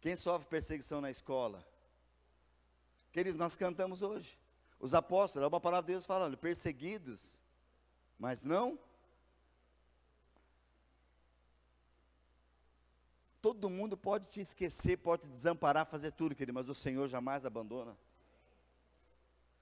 [0.00, 1.62] Quem sofre perseguição na escola?
[3.12, 4.40] Queridos, nós cantamos hoje.
[4.80, 7.38] Os apóstolos, é uma palavra de Deus falando, perseguidos,
[8.18, 8.78] mas não.
[13.42, 17.44] Todo mundo pode te esquecer, pode te desamparar, fazer tudo, querido, mas o Senhor jamais
[17.44, 17.94] abandona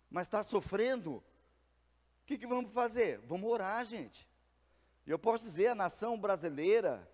[0.09, 1.25] mas está sofrendo, o
[2.25, 3.19] que, que vamos fazer?
[3.23, 4.29] Vamos orar, gente.
[5.05, 7.11] Eu posso dizer, a nação brasileira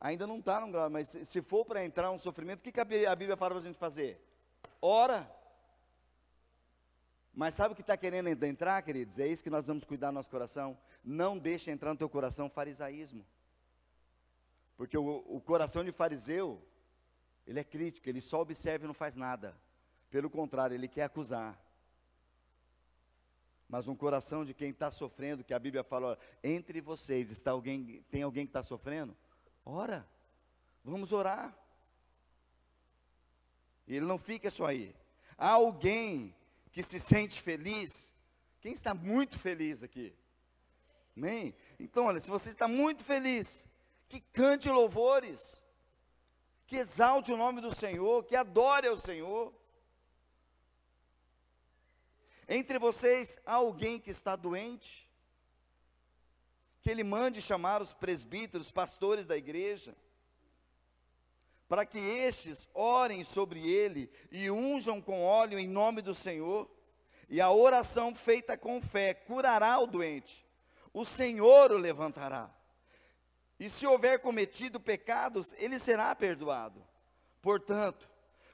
[0.00, 2.80] ainda não está num grau, mas se, for para entrar um sofrimento, o que, que
[2.80, 4.18] a Bíblia fala para a gente fazer?
[4.80, 5.30] Ora.
[7.32, 9.18] Mas sabe o que está querendo entrar, queridos?
[9.18, 10.76] É isso que nós vamos cuidar do nosso coração.
[11.04, 13.24] Não deixe entrar no teu coração farisaísmo.
[14.76, 16.60] Porque o, o coração de fariseu,
[17.46, 19.54] ele é crítico, ele só observa e não faz nada.
[20.10, 21.56] Pelo contrário, ele quer acusar
[23.70, 28.04] mas um coração de quem está sofrendo, que a Bíblia fala, entre vocês está alguém,
[28.10, 29.16] tem alguém que está sofrendo?
[29.64, 30.08] Ora,
[30.84, 31.56] vamos orar.
[33.86, 34.94] E ele não fica só aí.
[35.36, 36.34] Há alguém
[36.70, 38.12] que se sente feliz?
[38.60, 40.14] Quem está muito feliz aqui?
[41.16, 41.54] Amém?
[41.78, 43.66] Então, olha, se você está muito feliz,
[44.08, 45.62] que cante louvores,
[46.66, 49.52] que exalte o nome do Senhor, que adore ao Senhor.
[52.48, 55.09] Entre vocês há alguém que está doente?
[56.82, 59.94] Que ele mande chamar os presbíteros, pastores da igreja,
[61.68, 66.68] para que estes orem sobre ele e unjam com óleo em nome do Senhor.
[67.28, 70.44] E a oração feita com fé curará o doente.
[70.92, 72.50] O Senhor o levantará.
[73.58, 76.84] E se houver cometido pecados, ele será perdoado.
[77.40, 78.10] Portanto,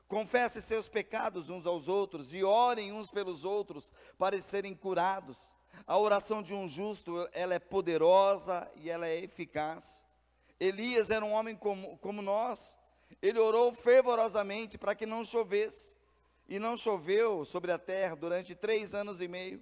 [0.09, 5.53] Confessem seus pecados uns aos outros e orem uns pelos outros para serem curados.
[5.85, 10.05] A oração de um justo, ela é poderosa e ela é eficaz.
[10.61, 12.77] Elias era um homem como, como nós.
[13.21, 15.97] Ele orou fervorosamente para que não chovesse.
[16.49, 19.61] E não choveu sobre a terra durante três anos e meio.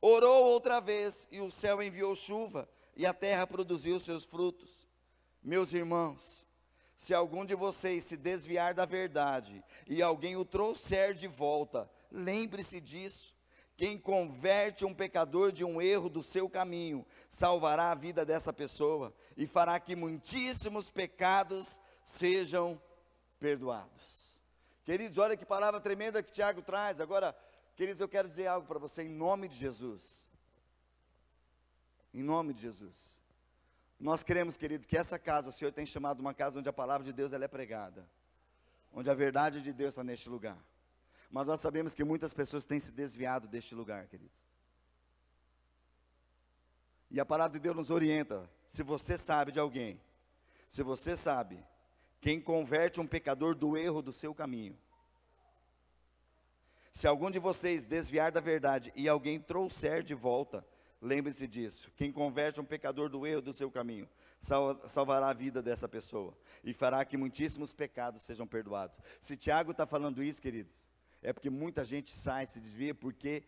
[0.00, 4.88] Orou outra vez e o céu enviou chuva e a terra produziu seus frutos.
[5.42, 6.44] Meus irmãos,
[6.96, 12.80] se algum de vocês se desviar da verdade e alguém o trouxer de volta, lembre-se
[12.80, 13.35] disso.
[13.76, 19.12] Quem converte um pecador de um erro do seu caminho, salvará a vida dessa pessoa
[19.36, 22.80] e fará que muitíssimos pecados sejam
[23.38, 24.34] perdoados.
[24.82, 27.00] Queridos, olha que palavra tremenda que Tiago traz.
[27.00, 27.36] Agora,
[27.74, 30.26] queridos, eu quero dizer algo para você em nome de Jesus.
[32.14, 33.20] Em nome de Jesus.
[34.00, 37.04] Nós queremos, querido, que essa casa, o Senhor tem chamado uma casa onde a palavra
[37.04, 38.08] de Deus ela é pregada,
[38.92, 40.56] onde a verdade de Deus está neste lugar.
[41.30, 44.44] Mas nós sabemos que muitas pessoas têm se desviado deste lugar, queridos.
[47.10, 48.48] E a palavra de Deus nos orienta.
[48.68, 50.00] Se você sabe de alguém,
[50.68, 51.64] se você sabe
[52.20, 54.76] quem converte um pecador do erro do seu caminho,
[56.92, 60.66] se algum de vocês desviar da verdade e alguém trouxer de volta,
[61.00, 61.90] Lembre-se disso.
[61.96, 64.08] Quem converte um pecador do erro do seu caminho,
[64.88, 69.00] salvará a vida dessa pessoa e fará que muitíssimos pecados sejam perdoados.
[69.20, 70.88] Se Tiago está falando isso, queridos,
[71.26, 73.42] é porque muita gente sai, se desvia, porque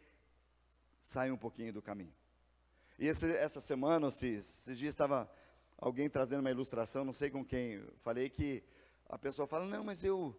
[1.00, 2.12] sai um pouquinho do caminho.
[2.98, 5.30] E esse, essa semana, esses, esses dias, estava
[5.76, 8.64] alguém trazendo uma ilustração, não sei com quem, falei que
[9.08, 10.36] a pessoa fala, não, mas eu,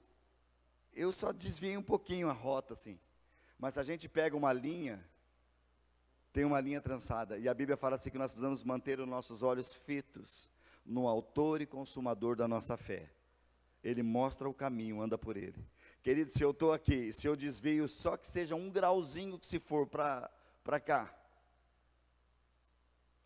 [0.92, 3.00] eu só desviei um pouquinho a rota, assim.
[3.58, 5.02] Mas se a gente pega uma linha,
[6.34, 7.38] tem uma linha trançada.
[7.38, 10.50] E a Bíblia fala assim que nós precisamos manter os nossos olhos fitos
[10.86, 13.10] no autor e consumador da nossa fé.
[13.82, 15.66] Ele mostra o caminho, anda por ele.
[16.02, 19.60] Querido, se eu estou aqui, se eu desvio só que seja um grauzinho que se
[19.60, 21.14] for para cá,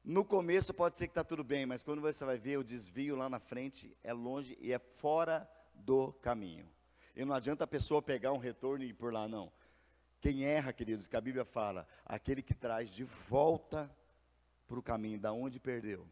[0.04, 3.16] no começo pode ser que está tudo bem, mas quando você vai ver o desvio
[3.16, 6.68] lá na frente, é longe e é fora do caminho.
[7.16, 9.52] E não adianta a pessoa pegar um retorno e ir por lá, não.
[10.20, 13.90] Quem erra, queridos, que a Bíblia fala, aquele que traz de volta
[14.68, 16.08] para o caminho, da onde perdeu,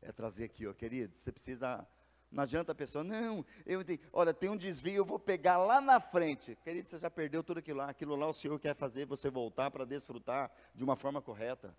[0.00, 1.86] é trazer aqui, ó, queridos, você precisa.
[2.30, 3.80] Não adianta a pessoa, não, eu
[4.12, 6.56] olha, tem um desvio, eu vou pegar lá na frente.
[6.62, 9.70] Querido, você já perdeu tudo aquilo lá, aquilo lá o Senhor quer fazer você voltar
[9.70, 11.74] para desfrutar de uma forma correta.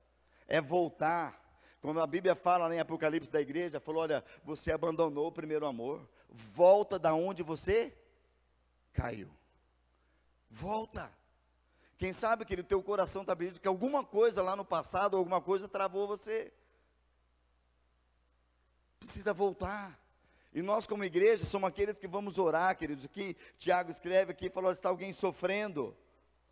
[0.47, 1.39] É voltar
[1.81, 6.07] quando a Bíblia fala em Apocalipse da igreja, falou: olha, você abandonou o primeiro amor,
[6.29, 7.95] volta da onde você
[8.91, 9.31] caiu.
[10.49, 11.11] Volta.
[11.97, 15.41] Quem sabe que o teu coração está pedindo que alguma coisa lá no passado, alguma
[15.41, 16.51] coisa travou você.
[18.97, 19.97] Precisa voltar.
[20.53, 23.05] E nós, como igreja, somos aqueles que vamos orar, queridos.
[23.05, 25.95] Aqui, Tiago escreve aqui, falou: está alguém sofrendo,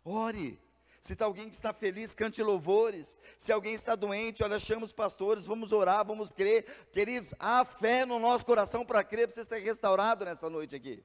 [0.04, 0.60] ore.
[1.00, 3.16] Se está alguém que está feliz, cante louvores.
[3.38, 6.64] Se alguém está doente, olha, chama os pastores, vamos orar, vamos crer.
[6.92, 11.02] Queridos, há fé no nosso coração para crer, para você ser restaurado nessa noite aqui.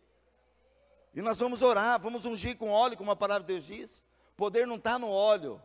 [1.14, 4.04] E nós vamos orar, vamos ungir com óleo, como a palavra de Deus diz.
[4.36, 5.62] Poder não está no óleo.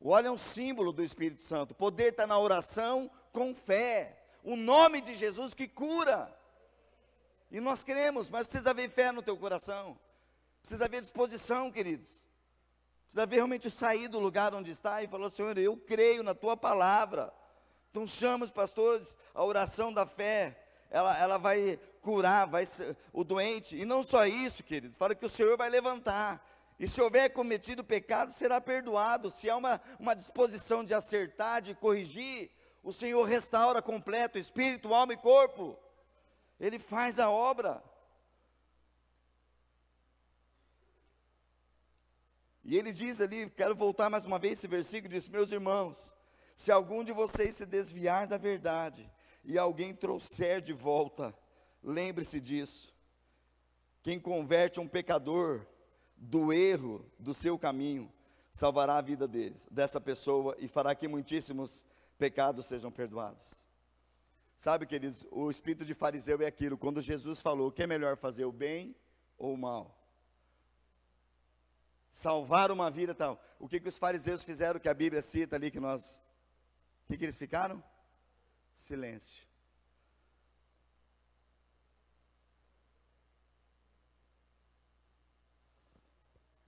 [0.00, 1.74] O óleo é um símbolo do Espírito Santo.
[1.74, 4.16] Poder está na oração com fé.
[4.42, 6.34] O nome de Jesus que cura.
[7.50, 9.98] E nós queremos, mas precisa haver fé no teu coração.
[10.60, 12.24] Precisa haver disposição, queridos.
[13.04, 16.56] Precisa ver realmente sair do lugar onde está e falar, Senhor, eu creio na tua
[16.56, 17.32] palavra.
[17.90, 22.66] Então chama os pastores, a oração da fé, ela, ela vai curar vai
[23.12, 23.76] o doente.
[23.76, 26.44] E não só isso, querido, fala que o Senhor vai levantar.
[26.78, 29.30] E se houver cometido pecado, será perdoado.
[29.30, 32.50] Se há uma, uma disposição de acertar, de corrigir,
[32.82, 35.76] o Senhor restaura completo espírito, alma e corpo.
[36.58, 37.82] Ele faz a obra.
[42.64, 46.14] E ele diz ali, quero voltar mais uma vez esse versículo, diz: Meus irmãos,
[46.56, 49.10] se algum de vocês se desviar da verdade
[49.44, 51.34] e alguém trouxer de volta,
[51.82, 52.94] lembre-se disso.
[54.02, 55.66] Quem converte um pecador
[56.16, 58.12] do erro do seu caminho,
[58.50, 59.28] salvará a vida
[59.70, 61.84] dessa pessoa e fará que muitíssimos
[62.18, 63.67] pecados sejam perdoados.
[64.58, 68.44] Sabe, queridos, o espírito de fariseu é aquilo, quando Jesus falou que é melhor fazer
[68.44, 68.94] o bem
[69.38, 69.98] ou o mal
[72.18, 73.40] salvar uma vida tal.
[73.60, 76.20] O que, que os fariseus fizeram que a Bíblia cita ali que nós.
[77.04, 77.82] O que, que eles ficaram?
[78.74, 79.46] Silêncio.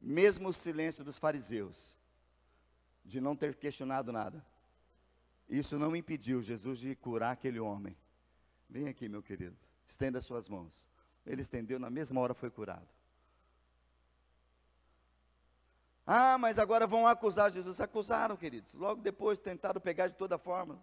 [0.01, 1.97] Mesmo o silêncio dos fariseus,
[3.05, 4.45] de não ter questionado nada,
[5.51, 7.97] isso não impediu Jesus de curar aquele homem.
[8.69, 10.89] Vem aqui, meu querido, estenda suas mãos.
[11.27, 12.89] Ele estendeu, na mesma hora foi curado.
[16.07, 17.81] Ah, mas agora vão acusar Jesus.
[17.81, 18.75] Acusaram, queridos.
[18.75, 20.83] Logo depois tentaram pegar de toda forma.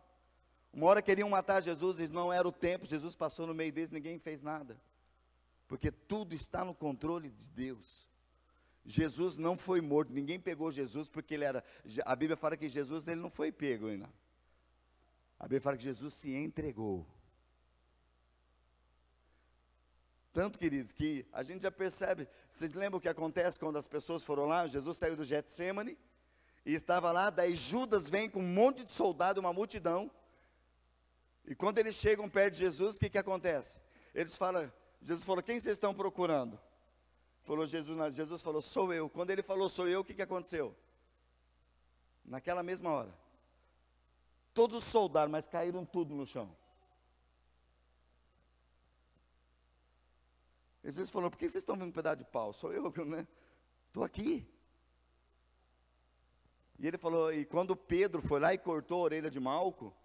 [0.71, 2.85] Uma hora queriam matar Jesus, e não era o tempo.
[2.85, 4.79] Jesus passou no meio deles, ninguém fez nada.
[5.67, 8.07] Porque tudo está no controle de Deus.
[8.85, 11.63] Jesus não foi morto, ninguém pegou Jesus porque ele era.
[12.05, 14.09] A Bíblia fala que Jesus ele não foi pego ainda.
[15.39, 17.05] A Bíblia fala que Jesus se entregou.
[20.33, 22.27] Tanto, queridos, que a gente já percebe.
[22.49, 24.67] Vocês lembram o que acontece quando as pessoas foram lá?
[24.67, 25.97] Jesus saiu do Getsemane
[26.65, 27.29] e estava lá.
[27.29, 30.11] Daí Judas vem com um monte de soldado, uma multidão.
[31.45, 33.79] E quando eles chegam perto de Jesus, o que, que acontece?
[34.13, 34.71] Eles falam,
[35.01, 36.59] Jesus falou: Quem vocês estão procurando?
[37.41, 39.09] Falou Jesus, Jesus falou: Sou eu.
[39.09, 40.75] Quando ele falou: Sou eu, o que, que aconteceu?
[42.25, 43.17] Naquela mesma hora,
[44.57, 46.57] todos os soldados, mas caíram tudo no chão.
[50.83, 52.51] Jesus falou: Por que vocês estão vendo um pedaço de pau?
[52.51, 53.27] Sou eu, né?
[53.85, 54.51] Estou aqui.
[56.79, 59.95] E ele falou: E quando Pedro foi lá e cortou a orelha de Malco,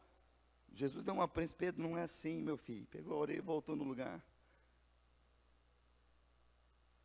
[0.71, 2.87] Jesus deu uma prensa: Pedro, não é assim, meu filho.
[2.89, 4.23] Pegou a orelha e voltou no lugar.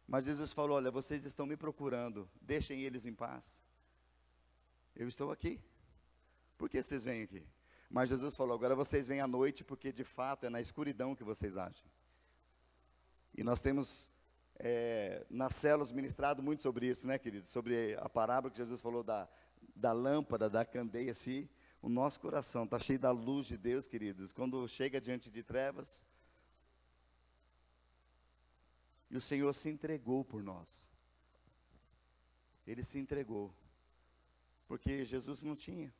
[0.06, 3.58] Mas Jesus falou: Olha, vocês estão me procurando, deixem eles em paz.
[4.94, 5.62] Eu estou aqui.
[6.58, 7.46] Por que vocês vêm aqui?
[7.90, 11.24] Mas Jesus falou: Agora vocês vêm à noite, porque de fato é na escuridão que
[11.24, 11.86] vocês agem.
[13.36, 14.10] E nós temos
[14.56, 17.46] é, nas células ministrado muito sobre isso, né, querido?
[17.48, 19.30] Sobre a parábola que Jesus falou da,
[19.76, 21.48] da lâmpada, da candeia, assim.
[21.82, 24.34] O nosso coração está cheio da luz de Deus, queridos.
[24.34, 26.02] Quando chega diante de trevas,
[29.10, 30.88] E o Senhor se entregou por nós.
[32.66, 33.54] Ele se entregou.
[34.68, 35.94] Porque Jesus não tinha.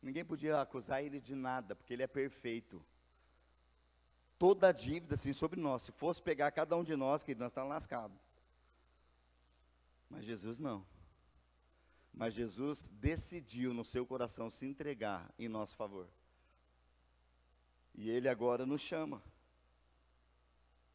[0.00, 2.84] Ninguém podia acusar ele de nada, porque ele é perfeito.
[4.38, 7.50] Toda a dívida, assim, sobre nós, se fosse pegar cada um de nós, que nós
[7.50, 8.16] estamos lascados.
[10.08, 10.86] Mas Jesus não.
[12.14, 16.08] Mas Jesus decidiu no seu coração se entregar em nosso favor.
[17.94, 19.22] E ele agora nos chama.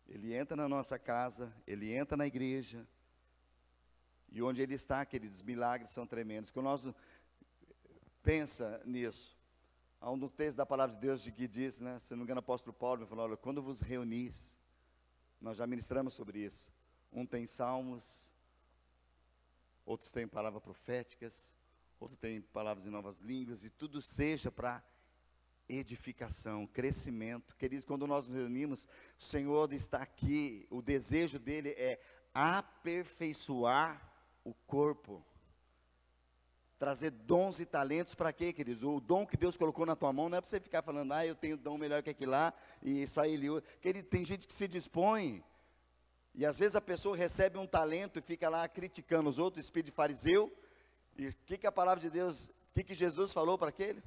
[0.08, 2.88] Ele entra na nossa casa, ele entra na igreja.
[4.32, 6.52] E onde ele está, queridos, milagres são tremendos.
[6.52, 6.82] Quando nós
[8.24, 9.38] pensa nisso,
[10.00, 12.40] há um texto da palavra de Deus de que diz, né, se não me engano,
[12.40, 14.56] o apóstolo Paulo me falou, olha, quando vos reunis,
[15.40, 16.68] nós já ministramos sobre isso.
[17.12, 18.32] Um tem salmos,
[19.86, 21.54] outros têm palavras proféticas,
[22.00, 24.82] outros têm palavras em novas línguas, e tudo seja para
[25.68, 27.56] edificação, crescimento.
[27.56, 28.88] Queridos, quando nós nos reunimos,
[29.20, 32.02] o Senhor está aqui, o desejo dele é
[32.34, 34.12] aperfeiçoar
[34.44, 35.26] o corpo.
[36.84, 38.84] Trazer dons e talentos para quê, queridos?
[38.84, 41.26] O dom que Deus colocou na tua mão não é para você ficar falando, ah,
[41.26, 43.48] eu tenho dom melhor que aquele lá, e só ele.
[43.80, 45.42] Querido, tem gente que se dispõe.
[46.36, 49.92] E às vezes a pessoa recebe um talento e fica lá criticando os outros, espírito
[49.92, 50.54] de fariseu.
[51.18, 54.04] E o que, que a palavra de Deus, o que, que Jesus falou para aquele?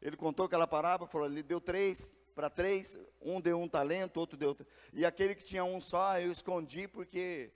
[0.00, 4.38] Ele contou aquela parábola, falou, ele deu três para três, um deu um talento, outro
[4.38, 4.56] deu.
[4.92, 7.50] E aquele que tinha um só, eu escondi porque.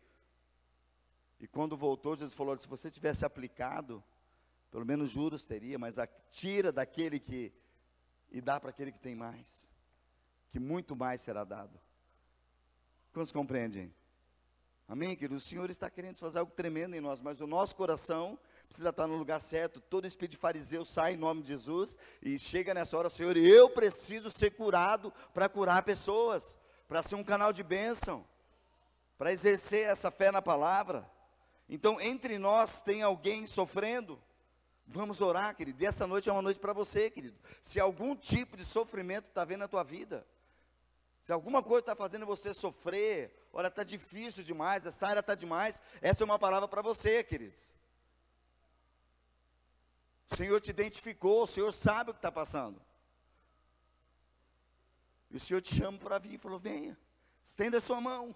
[1.39, 4.03] E quando voltou, Jesus falou: se você tivesse aplicado,
[4.71, 7.53] pelo menos juros teria, mas a, tira daquele que.
[8.31, 9.69] e dá para aquele que tem mais,
[10.51, 11.79] que muito mais será dado.
[13.13, 13.95] Quantos compreendem?
[14.89, 15.35] Amém, querido?
[15.35, 18.39] O Senhor está querendo fazer algo tremendo em nós, mas o nosso coração
[18.69, 19.81] precisa estar no lugar certo.
[19.81, 23.69] Todo espírito de fariseu sai em nome de Jesus e chega nessa hora, Senhor, eu
[23.69, 26.57] preciso ser curado para curar pessoas,
[26.87, 28.25] para ser um canal de bênção,
[29.19, 31.11] para exercer essa fé na palavra.
[31.69, 34.23] Então, entre nós tem alguém sofrendo.
[34.87, 35.83] Vamos orar, querido.
[35.83, 37.37] E essa noite é uma noite para você, querido.
[37.61, 40.27] Se algum tipo de sofrimento está vendo na tua vida,
[41.23, 45.83] se alguma coisa está fazendo você sofrer, olha, está difícil demais, essa área está demais,
[46.01, 47.75] essa é uma palavra para você, queridos.
[50.31, 52.81] O Senhor te identificou, o Senhor sabe o que está passando.
[55.31, 56.97] E o Senhor te chama para vir e falou: venha,
[57.45, 58.35] estenda a sua mão.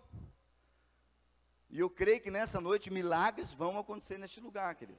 [1.69, 4.99] E eu creio que nessa noite milagres vão acontecer neste lugar, querido.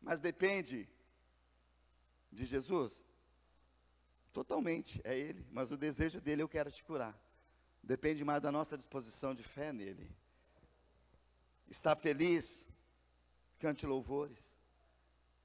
[0.00, 0.88] Mas depende
[2.30, 3.02] de Jesus?
[4.32, 5.46] Totalmente, é Ele.
[5.50, 7.18] Mas o desejo dele, eu quero te curar.
[7.82, 10.10] Depende mais da nossa disposição de fé nele.
[11.68, 12.66] Está feliz?
[13.58, 14.58] Cante louvores.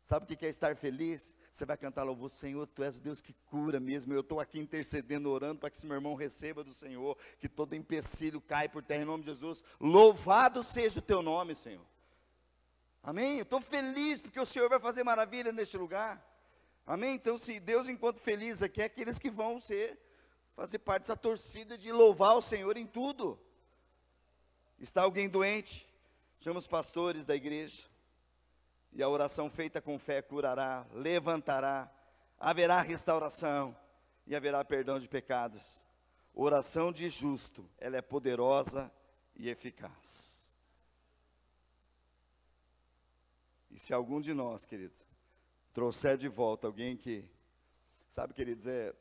[0.04, 1.36] Sabe o que é estar feliz?
[1.52, 4.14] Você vai cantar louvor, Senhor, Tu és o Deus que cura mesmo.
[4.14, 7.74] Eu estou aqui intercedendo, orando para que esse meu irmão receba do Senhor, que todo
[7.74, 9.64] empecilho cai por terra em nome de Jesus.
[9.80, 11.86] Louvado seja o Teu nome, Senhor.
[13.06, 13.38] Amém?
[13.38, 16.20] Eu estou feliz porque o Senhor vai fazer maravilha neste lugar.
[16.88, 17.14] Amém?
[17.14, 20.00] Então, se Deus, enquanto feliz aqui, é aqueles que vão ser,
[20.56, 23.40] fazer parte dessa torcida de louvar o Senhor em tudo.
[24.80, 25.88] Está alguém doente?
[26.40, 27.84] Chama os pastores da igreja
[28.92, 31.92] e a oração feita com fé curará, levantará,
[32.40, 33.78] haverá restauração
[34.26, 35.80] e haverá perdão de pecados.
[36.34, 38.92] Oração de justo, ela é poderosa
[39.36, 40.35] e eficaz.
[43.76, 45.06] E se algum de nós, queridos,
[45.74, 47.30] trouxer de volta alguém que,
[48.08, 48.96] sabe, queridos, é,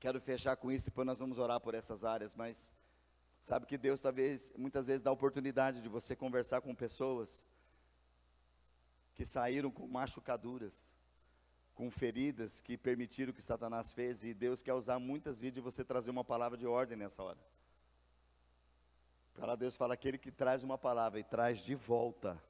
[0.00, 2.72] quero fechar com isso, depois nós vamos orar por essas áreas, mas
[3.40, 7.46] sabe que Deus talvez, muitas vezes dá oportunidade de você conversar com pessoas
[9.14, 10.74] que saíram com machucaduras,
[11.72, 16.10] com feridas que permitiram que Satanás fez, e Deus quer usar muitas de você trazer
[16.10, 17.38] uma palavra de ordem nessa hora.
[19.34, 22.42] Para Deus fala aquele que traz uma palavra e traz de volta.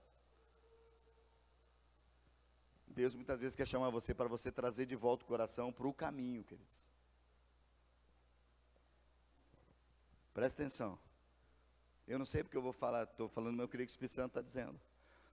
[2.98, 5.94] Deus muitas vezes quer chamar você para você trazer de volta o coração para o
[5.94, 6.84] caminho, queridos.
[10.34, 10.98] Presta atenção.
[12.08, 14.16] Eu não sei porque eu vou falar, estou falando, mas eu creio que o Espírito
[14.16, 14.80] Santo está dizendo.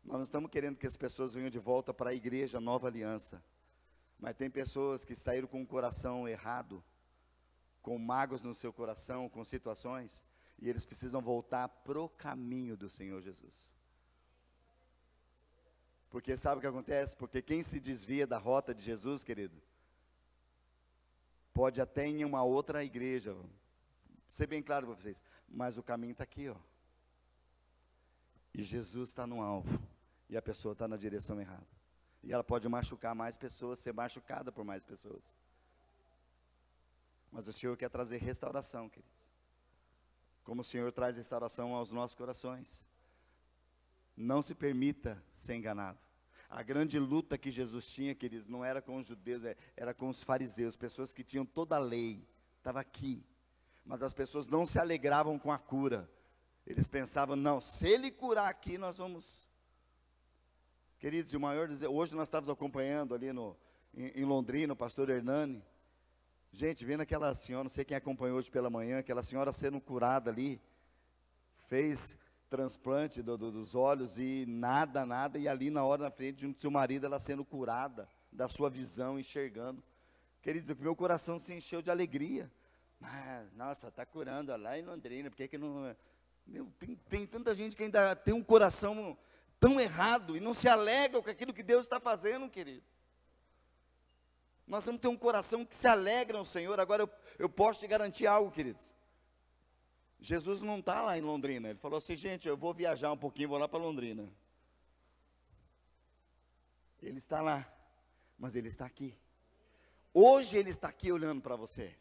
[0.04, 3.44] Nós não estamos querendo que as pessoas venham de volta para a igreja Nova Aliança.
[4.20, 6.84] Mas tem pessoas que saíram com o coração errado,
[7.82, 10.24] com mágoas no seu coração, com situações,
[10.60, 13.75] e eles precisam voltar pro caminho do Senhor Jesus.
[16.16, 17.14] Porque sabe o que acontece?
[17.14, 19.62] Porque quem se desvia da rota de Jesus, querido,
[21.54, 23.36] pode até em uma outra igreja,
[24.30, 26.56] ser bem claro para vocês, mas o caminho está aqui, ó.
[28.54, 29.78] E Jesus está no alvo
[30.30, 31.68] e a pessoa está na direção errada.
[32.24, 35.36] E ela pode machucar mais pessoas, ser machucada por mais pessoas.
[37.30, 39.28] Mas o Senhor quer trazer restauração, queridos.
[40.46, 42.82] Como o Senhor traz restauração aos nossos corações.
[44.16, 46.00] Não se permita ser enganado.
[46.50, 50.08] A grande luta que Jesus tinha, queridos, não era com os judeus, é, era com
[50.08, 52.26] os fariseus, pessoas que tinham toda a lei,
[52.58, 53.24] estava aqui.
[53.84, 56.10] Mas as pessoas não se alegravam com a cura.
[56.66, 59.48] Eles pensavam, não, se ele curar aqui, nós vamos.
[60.98, 63.56] Queridos, o maior hoje nós estávamos acompanhando ali no,
[63.94, 65.64] em, em Londrina, o pastor Hernani.
[66.52, 70.32] Gente, vendo aquela senhora, não sei quem acompanhou hoje pela manhã, aquela senhora sendo curada
[70.32, 70.62] ali,
[71.68, 72.16] fez
[72.50, 76.48] transplante do, do, dos olhos e nada, nada, e ali na hora na frente de
[76.48, 79.84] um seu marido, ela sendo curada da sua visão, enxergando.
[80.42, 82.52] Queridos, o meu coração se encheu de alegria.
[83.02, 85.96] Ah, nossa, está curando lá em Londrina, por que, que não.
[86.46, 89.18] Meu, tem, tem tanta gente que ainda tem um coração
[89.60, 92.88] tão errado e não se alegra com aquilo que Deus está fazendo, queridos.
[94.68, 96.80] Nós vamos ter um coração que se alegra no Senhor.
[96.80, 98.92] Agora eu, eu posso te garantir algo, queridos.
[100.26, 101.70] Jesus não está lá em Londrina.
[101.70, 104.28] Ele falou assim, gente, eu vou viajar um pouquinho, vou lá para Londrina.
[107.00, 107.72] Ele está lá,
[108.36, 109.16] mas ele está aqui.
[110.12, 111.96] Hoje ele está aqui olhando para você.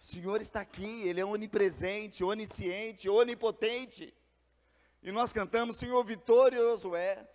[0.00, 4.14] O Senhor está aqui, Ele é onipresente, onisciente, onipotente.
[5.02, 7.28] E nós cantamos, Senhor vitorioso é.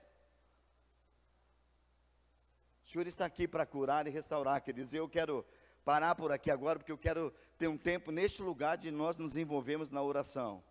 [2.84, 4.94] O Senhor está aqui para curar e restaurar, queridos.
[4.96, 5.46] Eu quero
[5.84, 9.36] parar por aqui agora, porque eu quero ter um tempo neste lugar de nós nos
[9.36, 10.64] envolvermos na oração.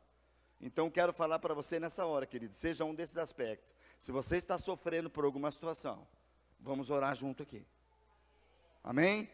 [0.60, 3.74] Então, quero falar para você nessa hora, querido, seja um desses aspectos.
[3.98, 6.06] Se você está sofrendo por alguma situação,
[6.60, 7.66] vamos orar junto aqui.
[8.82, 9.28] Amém?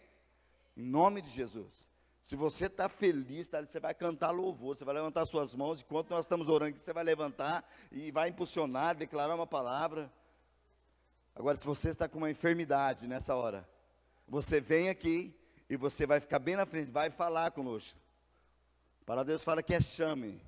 [0.76, 1.86] Em nome de Jesus.
[2.22, 6.10] Se você está feliz, tá, você vai cantar louvor, você vai levantar suas mãos, enquanto
[6.10, 10.12] nós estamos orando, você vai levantar e vai impulsionar, declarar uma palavra.
[11.34, 13.66] Agora, se você está com uma enfermidade nessa hora,
[14.26, 15.37] você vem aqui
[15.68, 17.98] e você vai ficar bem na frente, vai falar conosco.
[19.04, 20.40] Para Deus fala que é chame.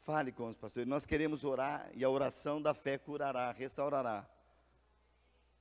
[0.00, 0.88] Fale com os pastores.
[0.88, 4.26] Nós queremos orar e a oração da fé curará, restaurará.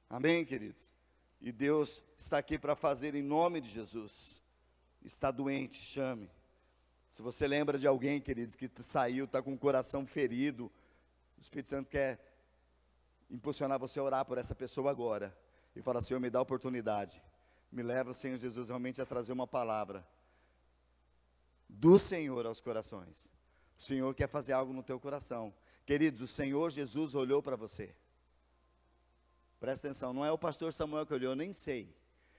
[0.09, 0.93] Amém, queridos?
[1.41, 4.41] E Deus está aqui para fazer em nome de Jesus.
[5.03, 6.29] Está doente, chame.
[7.11, 10.71] Se você lembra de alguém, queridos, que saiu, está com o coração ferido,
[11.37, 12.19] o Espírito Santo quer
[13.29, 15.35] impulsionar você a orar por essa pessoa agora.
[15.75, 17.21] E falar, Senhor, me dá oportunidade.
[17.73, 20.07] Me leva, Senhor Jesus, realmente a trazer uma palavra
[21.67, 23.27] do Senhor aos corações.
[23.79, 25.51] O Senhor quer fazer algo no teu coração.
[25.83, 27.95] Queridos, o Senhor Jesus olhou para você.
[29.59, 31.91] Presta atenção, não é o pastor Samuel que olhou, eu nem sei.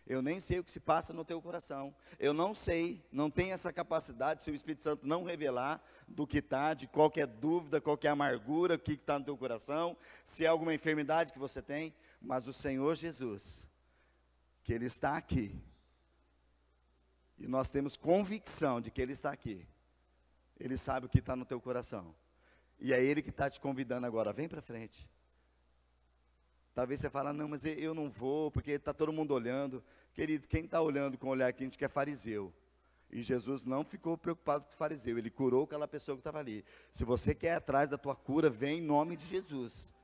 [0.06, 1.92] Eu nem sei o que se passa no teu coração.
[2.16, 6.38] Eu não sei, não tenho essa capacidade, se o Espírito Santo não revelar do que
[6.38, 10.72] está, de qualquer dúvida, qualquer amargura, o que está no teu coração, se é alguma
[10.72, 13.66] enfermidade que você tem, mas o Senhor Jesus,
[14.64, 15.54] que Ele está aqui,
[17.38, 19.64] e nós temos convicção de que Ele está aqui,
[20.58, 22.12] Ele sabe o que está no teu coração,
[22.80, 25.08] e é Ele que está te convidando agora, vem para frente.
[26.74, 29.80] Talvez você fale, não, mas eu não vou, porque está todo mundo olhando.
[30.12, 32.52] Queridos, quem está olhando com o olhar que é fariseu?
[33.12, 36.64] E Jesus não ficou preocupado com o fariseu, ele curou aquela pessoa que estava ali.
[36.90, 39.94] Se você quer atrás da tua cura, vem em nome de Jesus.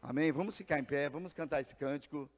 [0.00, 0.30] Amém?
[0.30, 2.30] Vamos ficar em pé, vamos cantar esse cântico.